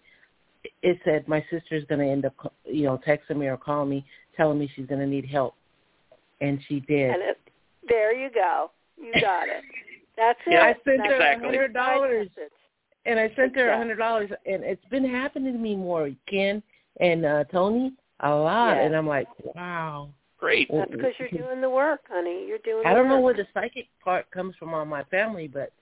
[0.83, 2.35] it said my sister's going to end up,
[2.65, 4.05] you know, texting me or calling me,
[4.37, 5.55] telling me she's going to need help,
[6.41, 7.11] and she did.
[7.11, 7.39] and it,
[7.89, 8.71] there you go.
[8.99, 9.63] You got it.
[10.17, 10.53] That's it.
[10.53, 11.47] Yeah, I sent That's her a exactly.
[11.49, 12.53] hundred dollars, message.
[13.07, 16.63] and I sent her a hundred dollars, and it's been happening to me more, Ken
[17.01, 18.83] and uh Toni, a lot, Yeah.
[18.85, 20.11] and I'm like, wow.
[20.39, 20.69] Great.
[20.71, 22.45] That's because you're doing the work, honey.
[22.47, 22.87] You're doing.
[22.87, 25.73] I don't know where the psychic part comes from on my family, but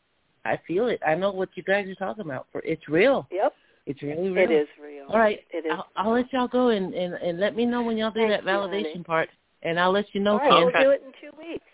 [0.45, 1.01] I feel it.
[1.07, 2.47] I know what you guys are talking about.
[2.53, 3.27] For it's real.
[3.33, 3.53] Yep,
[3.87, 4.51] It's really real.
[4.51, 5.07] it is real.
[5.09, 5.73] All right, It is.
[5.73, 8.31] I'll, I'll let y'all go and, and and let me know when y'all do Thank
[8.31, 9.29] that you, validation part,
[9.63, 10.59] and I'll let you know, All right, Ken.
[10.61, 10.83] we'll Okay.
[10.85, 11.65] do it in two weeks.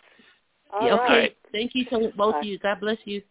[0.73, 1.05] All Yeah, right.
[1.05, 1.19] okay.
[1.21, 1.37] right.
[1.53, 2.59] Thank you to both of you.
[2.59, 3.23] God bless you.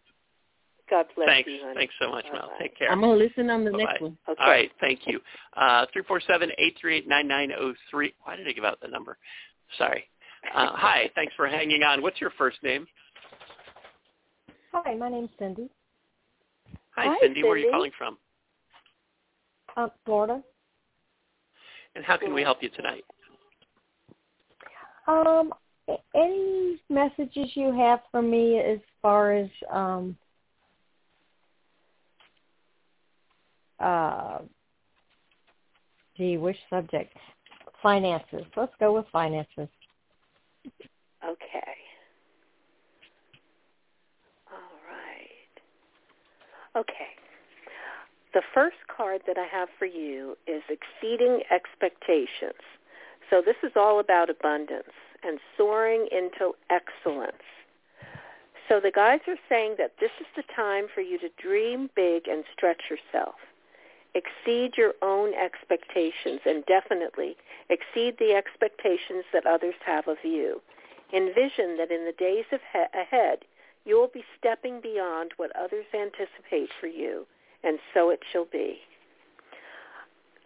[0.89, 1.49] God bless Thanks.
[1.49, 1.73] you, honey.
[1.75, 2.43] Thanks so much, Mel.
[2.43, 2.57] Bye-bye.
[2.59, 2.89] Take care.
[2.91, 3.83] I'm gonna listen on the Bye-bye.
[3.83, 4.17] next one.
[4.29, 4.41] Okay.
[4.41, 4.71] All right.
[4.79, 5.19] Thank you.
[5.55, 8.13] Uh, 347-838-9903.
[8.23, 9.17] Why did I give out the number?
[9.77, 10.05] Sorry.
[10.55, 11.09] Uh, hi.
[11.15, 12.01] Thanks for hanging on.
[12.01, 12.87] What's your first name?
[14.71, 15.69] Hi, my name's Cindy.
[16.95, 17.43] Hi, Hi, Cindy.
[17.43, 18.17] Where are you calling from?
[19.75, 20.41] Uh, Florida.
[21.95, 23.03] And how can we help you tonight?
[25.07, 25.55] Um, a-
[26.15, 30.17] any messages you have for me as far as um,
[33.79, 34.39] uh,
[36.17, 37.15] gee, which subject?
[37.81, 38.43] Finances.
[38.55, 39.69] Let's go with finances.
[41.23, 41.75] Okay.
[44.51, 45.55] All right.
[46.75, 46.91] Okay.
[48.33, 52.61] The first card that I have for you is exceeding expectations.
[53.29, 54.93] So this is all about abundance
[55.27, 57.43] and soaring into excellence.
[58.67, 62.27] So the guides are saying that this is the time for you to dream big
[62.27, 63.35] and stretch yourself.
[64.13, 67.37] Exceed your own expectations and definitely
[67.69, 70.61] exceed the expectations that others have of you.
[71.13, 73.45] Envision that in the days he- ahead,
[73.85, 77.25] you will be stepping beyond what others anticipate for you,
[77.63, 78.81] and so it shall be.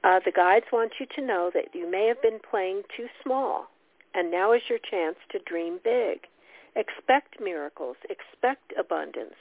[0.03, 3.70] Uh, the guides want you to know that you may have been playing too small,
[4.13, 6.27] and now is your chance to dream big.
[6.75, 7.97] Expect miracles.
[8.09, 9.35] Expect abundance.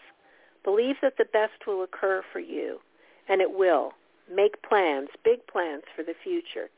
[0.65, 2.81] Believe that the best will occur for you,
[3.29, 3.93] and it will.
[4.33, 6.69] Make plans, big plans for the future.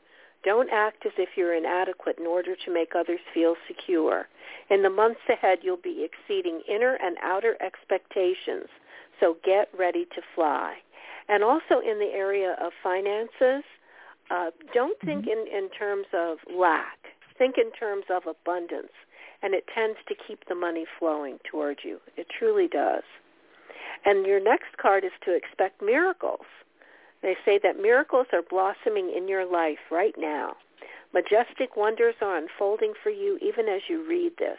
[0.43, 4.27] Don't act as if you're inadequate in order to make others feel secure.
[4.69, 8.67] In the months ahead, you'll be exceeding inner and outer expectations,
[9.19, 10.75] so get ready to fly.
[11.29, 13.63] And also in the area of finances,
[14.29, 16.97] uh, don't think in, in terms of lack.
[17.37, 18.93] Think in terms of abundance,
[19.41, 21.99] and it tends to keep the money flowing toward you.
[22.15, 23.03] It truly does.
[24.05, 26.45] And your next card is to expect miracles.
[27.21, 30.55] They say that miracles are blossoming in your life right now.
[31.13, 34.57] Majestic wonders are unfolding for you even as you read this.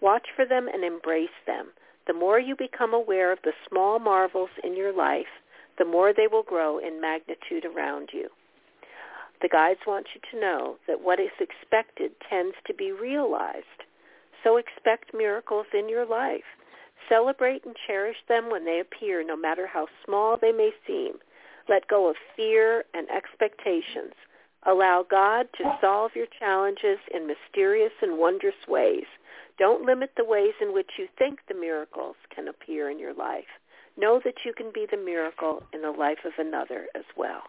[0.00, 1.68] Watch for them and embrace them.
[2.06, 5.40] The more you become aware of the small marvels in your life,
[5.78, 8.28] the more they will grow in magnitude around you.
[9.42, 13.84] The guides want you to know that what is expected tends to be realized.
[14.42, 16.44] So expect miracles in your life.
[17.08, 21.18] Celebrate and cherish them when they appear, no matter how small they may seem.
[21.68, 24.14] Let go of fear and expectations.
[24.66, 29.04] Allow God to solve your challenges in mysterious and wondrous ways.
[29.58, 33.60] Don't limit the ways in which you think the miracles can appear in your life.
[33.96, 37.42] Know that you can be the miracle in the life of another as well.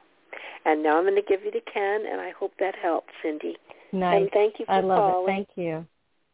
[0.65, 3.55] And now I'm going to give you to Ken, and I hope that helps, Cindy.
[3.91, 4.21] Nice.
[4.21, 5.23] And thank you for I love calling.
[5.23, 5.35] it.
[5.35, 5.85] Thank you.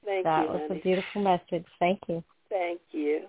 [0.05, 0.79] Thank that you, was honey.
[0.79, 1.65] a beautiful message.
[1.79, 2.23] Thank you.
[2.49, 3.21] Thank you.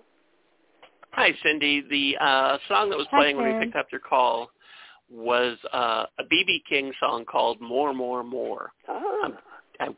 [1.11, 1.85] Hi, Cindy.
[1.89, 4.51] The uh, song that was Hi, playing when we picked up your call
[5.11, 9.31] was uh, a BB King song called "More, More, More." Ah,
[9.79, 9.89] I,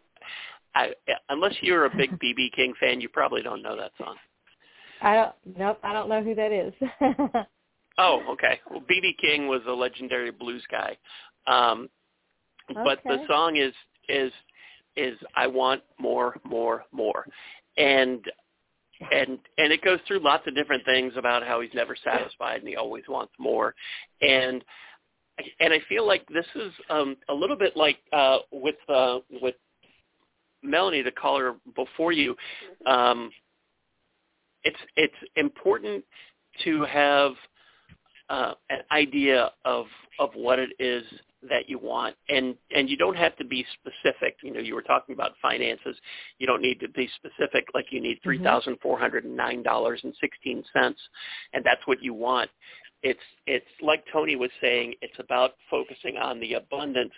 [0.74, 0.88] I,
[1.28, 4.16] unless you're a big BB King fan, you probably don't know that song.
[5.02, 5.58] I don't.
[5.58, 5.78] Nope.
[5.84, 6.72] I don't know who that is.
[7.98, 8.60] Oh, okay.
[8.70, 10.96] Well, BB King was a legendary blues guy,
[11.46, 11.88] um,
[12.82, 13.72] but the song is
[14.08, 14.32] is
[14.96, 17.26] is I want more, more, more,
[17.76, 18.24] and
[19.12, 22.68] and and it goes through lots of different things about how he's never satisfied and
[22.68, 23.74] he always wants more,
[24.20, 24.64] and
[25.60, 29.54] and I feel like this is um, a little bit like uh, with uh, with
[30.62, 32.36] Melanie, the caller before you.
[32.86, 33.30] Um,
[34.62, 36.04] it's it's important
[36.64, 37.32] to have
[38.28, 39.86] uh, an idea of
[40.18, 41.04] of what it is
[41.48, 44.36] that you want, and and you don't have to be specific.
[44.42, 45.96] You know, you were talking about finances.
[46.38, 49.62] You don't need to be specific, like you need three thousand four hundred and nine
[49.62, 51.00] dollars and sixteen cents,
[51.52, 52.50] and that's what you want.
[53.02, 54.94] It's it's like Toni was saying.
[55.02, 57.12] It's about focusing on the abundance,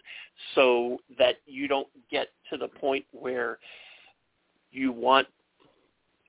[0.54, 3.58] so that you don't get to the point where
[4.72, 5.28] you want,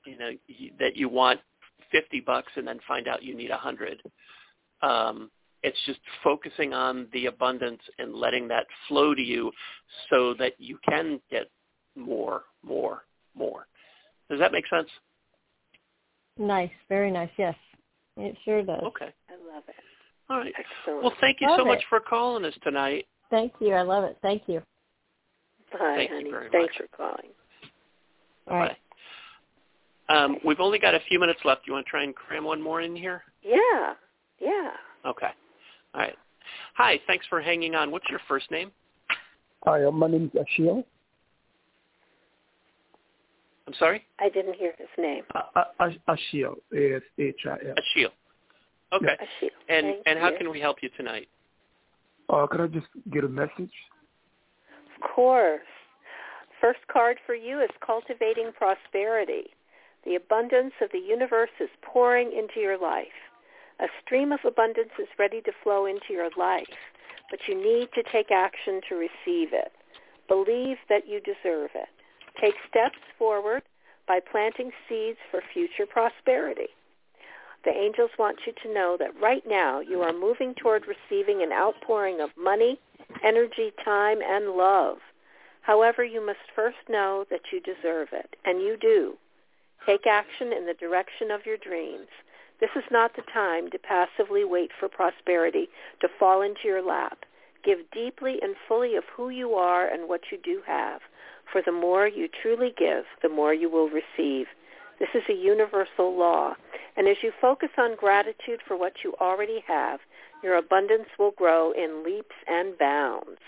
[0.06, 1.40] you know, you, that you want
[1.92, 4.02] fifty bucks and then find out you need a hundred
[4.82, 5.30] um,
[5.64, 9.52] it's just focusing on the abundance and letting that flow to you
[10.10, 11.50] so that you can get
[11.96, 13.04] more, more,
[13.36, 13.68] more.
[14.30, 14.90] Does that make sense?
[16.40, 16.70] nice.
[16.88, 17.32] Very nice.
[17.38, 17.56] Yes,
[18.18, 18.84] it sure does.
[18.84, 19.10] Okay.
[19.30, 19.76] I love it.
[20.30, 20.54] All right.
[20.58, 21.04] Excellent.
[21.04, 23.06] Well, thank you Love so much for calling us tonight.
[23.30, 23.74] Thank you.
[23.74, 24.18] I love it.
[24.22, 24.62] Thank you.
[25.74, 26.30] Bye, thank you honey.
[26.30, 26.90] very Thanks much.
[26.90, 27.32] for calling.
[28.48, 28.78] All right.
[30.08, 30.16] Bye.
[30.16, 31.62] Um, we've only got a few minutes left.
[31.66, 33.24] You want to try and cram one more in here?
[33.44, 33.94] Yeah,
[34.40, 34.72] yeah.
[35.06, 35.30] Okay.
[35.94, 36.16] All right.
[36.76, 37.00] Hi.
[37.08, 37.92] Thanks for hanging on.
[37.92, 38.72] What's your first name?
[39.66, 40.84] Hi, uh, my name is Ashil.
[43.68, 44.06] I'm sorry?
[44.20, 45.24] I didn't hear his name.
[45.36, 47.76] Uh, uh, Ashil, A-S-H-I-L.
[47.76, 48.10] Ashil.
[48.94, 49.06] Okay.
[49.08, 49.50] Ashil.
[49.68, 50.38] And Thank and how you.
[50.38, 51.28] can we help you tonight?
[52.30, 53.72] Uh, could I just get a message?
[54.96, 55.60] Of course.
[56.62, 59.48] First card for you is cultivating prosperity.
[60.06, 63.08] The abundance of the universe is pouring into your life.
[63.80, 66.78] A stream of abundance is ready to flow into your life,
[67.30, 69.72] but you need to take action to receive it.
[70.28, 71.90] Believe that you deserve it.
[72.42, 73.64] Take steps forward
[74.08, 76.70] by planting seeds for future prosperity.
[77.66, 81.52] The angels want you to know that right now you are moving toward receiving an
[81.52, 82.80] outpouring of money,
[83.24, 84.98] energy, time, and love.
[85.62, 89.18] However, you must first know that you deserve it, and you do.
[89.86, 92.08] Take action in the direction of your dreams.
[92.60, 95.70] This is not the time to passively wait for prosperity
[96.02, 97.20] to fall into your lap.
[97.64, 101.02] Give deeply and fully of who you are and what you do have.
[101.52, 104.48] For the more you truly give, the more you will receive.
[105.00, 106.56] This is a universal law.
[106.96, 110.00] And as you focus on gratitude for what you already have,
[110.44, 113.40] your abundance will grow in leaps and bounds.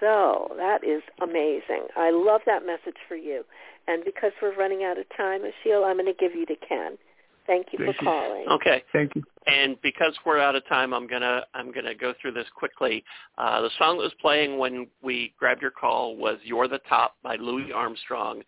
[0.00, 1.86] So that is amazing.
[1.96, 3.44] I love that message for you.
[3.86, 6.98] And because we're running out of time, Ashil, I'm going to give you to Ken.
[7.46, 8.10] Thank you Thank for you.
[8.10, 8.48] calling.
[8.48, 8.82] Okay.
[8.92, 9.22] Thank you.
[9.46, 13.04] And because we're out of time, I'm gonna I'm gonna go through this quickly.
[13.38, 17.16] Uh, the song that was playing when we grabbed your call was "You're the Top"
[17.24, 18.42] by Louis Armstrong,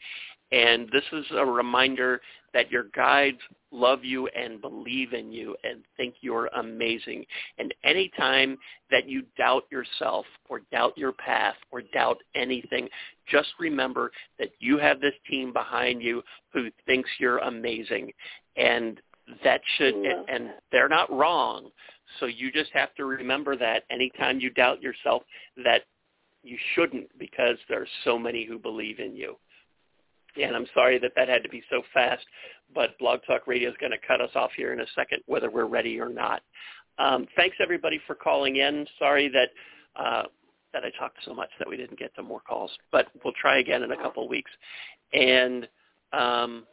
[0.53, 2.21] and this is a reminder
[2.55, 3.39] that your guides
[3.71, 7.27] love you and believe in you and think you're amazing.
[7.59, 8.57] And anytime
[8.91, 12.89] that you doubt yourself or doubt your path or doubt anything,
[13.29, 18.13] just remember that you have this team behind you who thinks you're amazing.
[18.57, 19.01] And
[19.43, 21.71] that should and, and they're not wrong.
[22.21, 25.23] So you just have to remember that anytime you doubt yourself
[25.65, 25.83] that
[26.43, 29.37] you shouldn't because there are so many who believe in you
[30.43, 32.25] and i'm sorry that that had to be so fast
[32.75, 35.51] but blog talk radio is going to cut us off here in a second whether
[35.51, 36.43] we're ready or not
[36.99, 39.49] um, thanks everybody for calling in sorry that
[40.03, 40.23] uh,
[40.73, 43.59] that i talked so much that we didn't get to more calls but we'll try
[43.59, 44.51] again in a couple of weeks
[45.13, 45.69] and
[46.13, 46.65] um,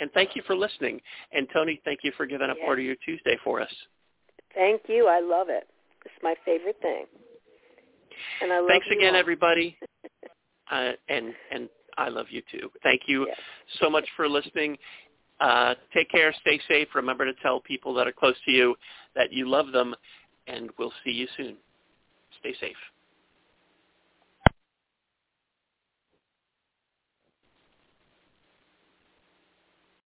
[0.00, 1.00] and thank you for listening.
[1.32, 2.66] And Toni, thank you for giving up Yes.
[2.66, 3.72] part of your Tuesday for us.
[4.54, 5.06] Thank you.
[5.06, 5.68] I love it.
[6.04, 7.06] It's my favorite thing.
[8.42, 9.20] And I love Thanks again, all.
[9.20, 9.78] everybody.
[10.70, 12.70] Uh, and and I love you too.
[12.82, 13.38] Thank you Yes.
[13.80, 14.78] so much for listening.
[15.40, 16.32] Uh, take care.
[16.40, 16.88] Stay safe.
[16.94, 18.76] Remember to tell people that are close to you
[19.14, 19.94] that you love them.
[20.46, 21.56] And we'll see you soon.
[22.40, 22.76] Stay safe.